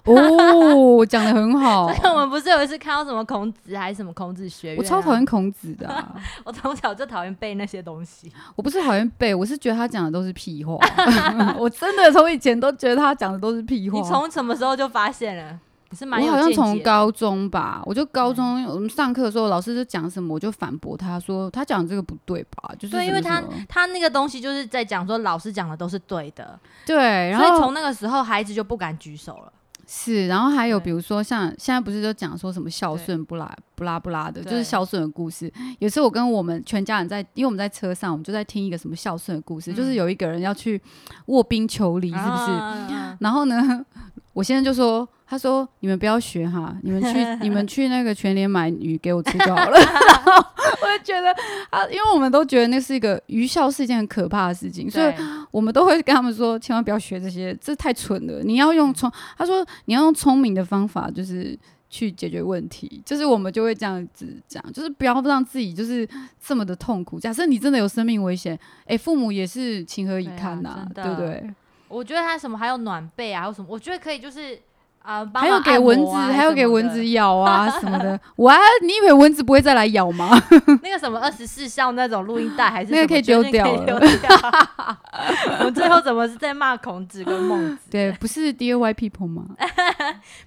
[0.05, 8.31] 哦，讲的很好 所以，我们不是有一次看到什么孔子还是什么孔子学院、我超讨厌，孔子的啊、 我从小就讨厌背那些东西。
[8.55, 10.77] 我不是讨厌背，我是觉得他讲的都是屁话，
[11.57, 13.99] 我真的从以前都觉得他讲的都是屁话。
[13.99, 15.59] 你从什么时候就发现了？
[15.89, 22.73] 你是蛮我好像从高中吧，我就高中我们上课的时候，老师就讲什么，我就反驳他说他讲这个不对吧？
[22.77, 29.53] 就是对，因为他他那个东西就是在讲说老师讲的都是对的，对，然后从那个时候孩子就不敢举手了。
[29.87, 35.53] 是，然后还有比如说像现在不是就讲说什么孝顺不拉不拉不拉的，就是孝顺的故事。
[35.77, 40.81] 有时候我跟我们全家人在，因为我们在车上，我们就在听一个什么孝顺的故事，就是嗯有一个人要去
[41.27, 42.51] 卧冰求鲤，是不是？
[42.51, 43.85] 啊然后呢，
[44.33, 49.79] 我先生就说，他说你们不要学哈，你们去 你们去那个全联买鱼给我吃就好了。
[49.79, 50.45] 然 后
[50.81, 51.31] 我就觉得
[51.69, 55.13] 啊，因为我们都觉得那是一个愚孝是一件很可怕的事情，所以
[55.51, 58.41] 我们都会跟他们说，千万不要学这些，这太蠢了。
[58.43, 61.57] 你要用聪，他说你要用聪明的方法，就是
[61.89, 63.01] 去解决问题。
[63.05, 66.07] 就是我们就会这样子讲，就是不要让自己就是
[66.39, 67.19] 这么的痛苦。
[67.19, 71.49] 假设你真的有生命危险，哎、父母也是情何以堪呐、对不对？
[71.87, 73.67] 我觉得他什么还有暖被啊，还有什么？
[73.69, 74.59] 我觉得可以就是
[75.07, 78.19] 啊，帮还有给蚊子，啊还有给蚊子 咬啊什么的。
[78.35, 80.29] 我还你以为蚊子不会再来咬吗？
[80.83, 83.99] 那个什么二十四孝那种录音带还是那个可以丢掉了
[85.59, 87.83] 我们最后怎么是在骂孔子跟孟子？
[87.89, 89.45] 对，不是 White People 吗？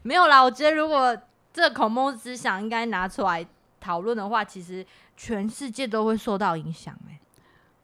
[0.03, 1.17] 没有啦，我觉得如果
[1.55, 3.47] 这个孔孟思想应该拿出来
[3.81, 4.85] 讨论的话，其实
[5.17, 7.19] 全世界都会受到影响哎、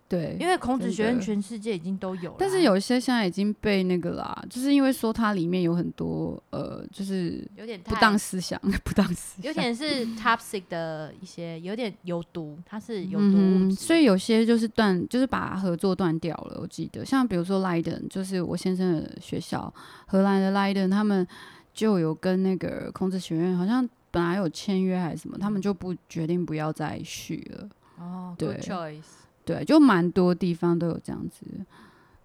[0.09, 16.61] 对，因为孔子真学院全世界已经都有了啊，但是有一些现在已经被那个啦，就是因为说它里面有很多呃，就是有点不太当思想， 不当思想，有点是 toxic 的一些，有点有毒，它是有毒嗯，所以有些就是断，就是把合作断掉了。
[16.61, 19.73] 我记得，像比如说 Leiden，就是我先生的学校，
[20.07, 21.27] 荷兰的 Leiden，他们
[21.75, 27.69] 就有跟那个孔子学院好像本来有签约还是什么，他们就不决定不要再续了。
[27.99, 29.03] 哦对，good choice，
[29.47, 31.47] 对，就蛮多地方都有这样子。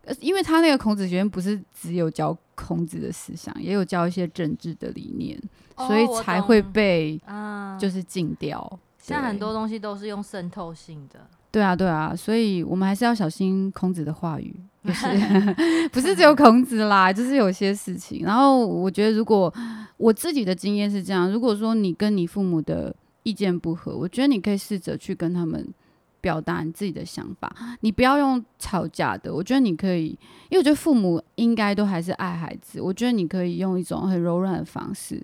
[0.03, 5.39] 呃，因为他那个孔子学院不是只有教孔子的思想，也有教一些政治的理念，
[5.77, 8.79] 所以才会被啊，就是禁掉。
[8.97, 11.19] 现在很多东西都是用渗透性的，
[11.51, 15.07] 对啊，对啊，所以我们还是要小心孔子的话语，就是
[15.93, 18.23] 不是只有孔子啦，就是有些事情。
[18.23, 19.53] 然后我觉得，如果
[19.97, 25.67] 我自己的经验是这样，如果说你跟你父母的意见不合，我觉得你可以试着去跟他们
[26.21, 29.33] 表达你自己的想法，你不要用吵架的。
[29.33, 30.09] 我觉得你可以，
[30.49, 35.21] 因为我觉得父母应该都还是爱孩子，我觉得你可以用一种很柔软的方式。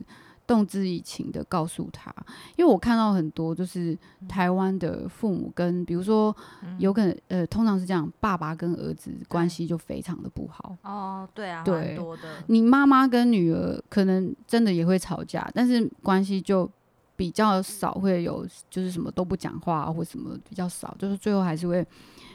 [0.47, 2.09] 动之以情的告诉他，
[2.55, 3.97] 因为我看到很多就是
[4.29, 6.33] 台湾的父母跟，比如说
[6.63, 10.73] 嗯有可能呃，通常是这样，爸爸跟儿子关系就非常的不好。
[10.83, 16.71] 哦，对啊，对蛮多的，你妈妈跟女儿可能真的也会吵架，但是关系就
[17.17, 21.85] 比较少会有，就是什么都不讲话、啊、或什么比较少，就是最后还是会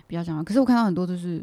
[0.06, 0.42] 比较讲话。
[0.42, 1.42] 可是我看到很多都是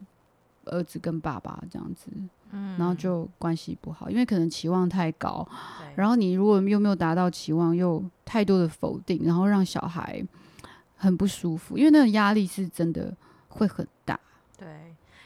[0.65, 2.11] 儿子跟爸爸这样子，
[2.51, 5.47] 嗯然后就关系不好，因为可能期望太高，
[5.95, 10.21] 然后你如果又没有达到期望，又太多的否定，然后让小孩
[10.97, 13.15] 很不舒服，因为那个压力是真的
[13.47, 14.19] 会很大。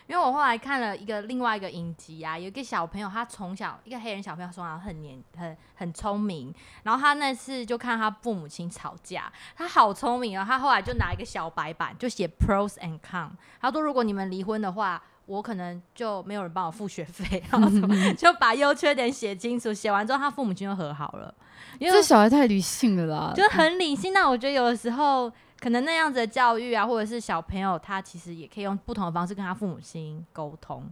[0.08, 15.02] 因为我后来看了一个另外一个影集啊，有一个小朋友，他从小一个黑人小朋友，从小很年很很聪明，然后他那次就看他父母亲吵架，他好聪明哦，他后来就拿一个小白板就写 pros and cons，他说如果你们离婚的话。
[15.26, 21.34] 我可能就没有人帮我付学费，然后什么就把优缺点写清楚，写完之后他父母亲就和好了。
[21.80, 24.12] 因为这小孩太理性了啦，就很理性。
[24.12, 25.32] 那我觉得有的时候
[25.64, 30.84] 可能那样子的教育啊，或者是小朋友他其实也可以用不同的方式跟他父母亲沟通。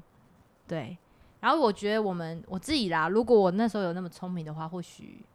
[0.66, 0.98] 对，
[1.42, 5.26] 然后我觉得我们我自己啦，如果我那时候有那么聪明的话，或许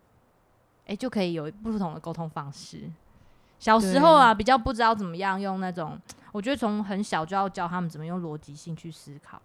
[0.86, 2.90] 哎就可以有不同的沟通方式。
[3.58, 6.00] 小时候啊，比较不知道怎么样用那种，
[6.32, 9.42] 我觉得从很小就要教他们怎么用逻辑性去思考。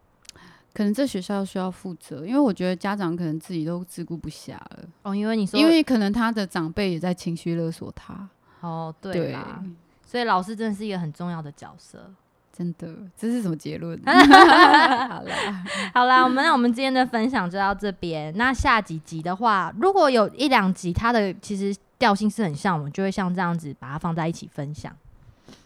[0.73, 4.85] 可能这学校需要负责，因为我觉得家长可能自己都自顾不暇了。
[5.03, 8.29] 哦，因为你说，因为可能他的长辈也在情绪勒索他。
[8.61, 9.63] 哦，对啦，
[10.05, 12.11] 所以老师真的是一个很重要的角色。
[12.51, 12.87] 真的，
[13.17, 13.99] 这是什么结论？
[14.05, 18.35] 好啦， 好啦，我们那我们今天的分享就到这边。
[18.37, 21.75] 那下几集的话，如果有一两集，它的其实。
[22.01, 24.91] 调性是很像，我们就会像这样子把它放在一起分享。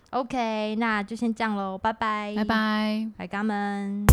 [0.10, 4.06] OK，那就先这样喽，拜拜，拜拜，海哥们。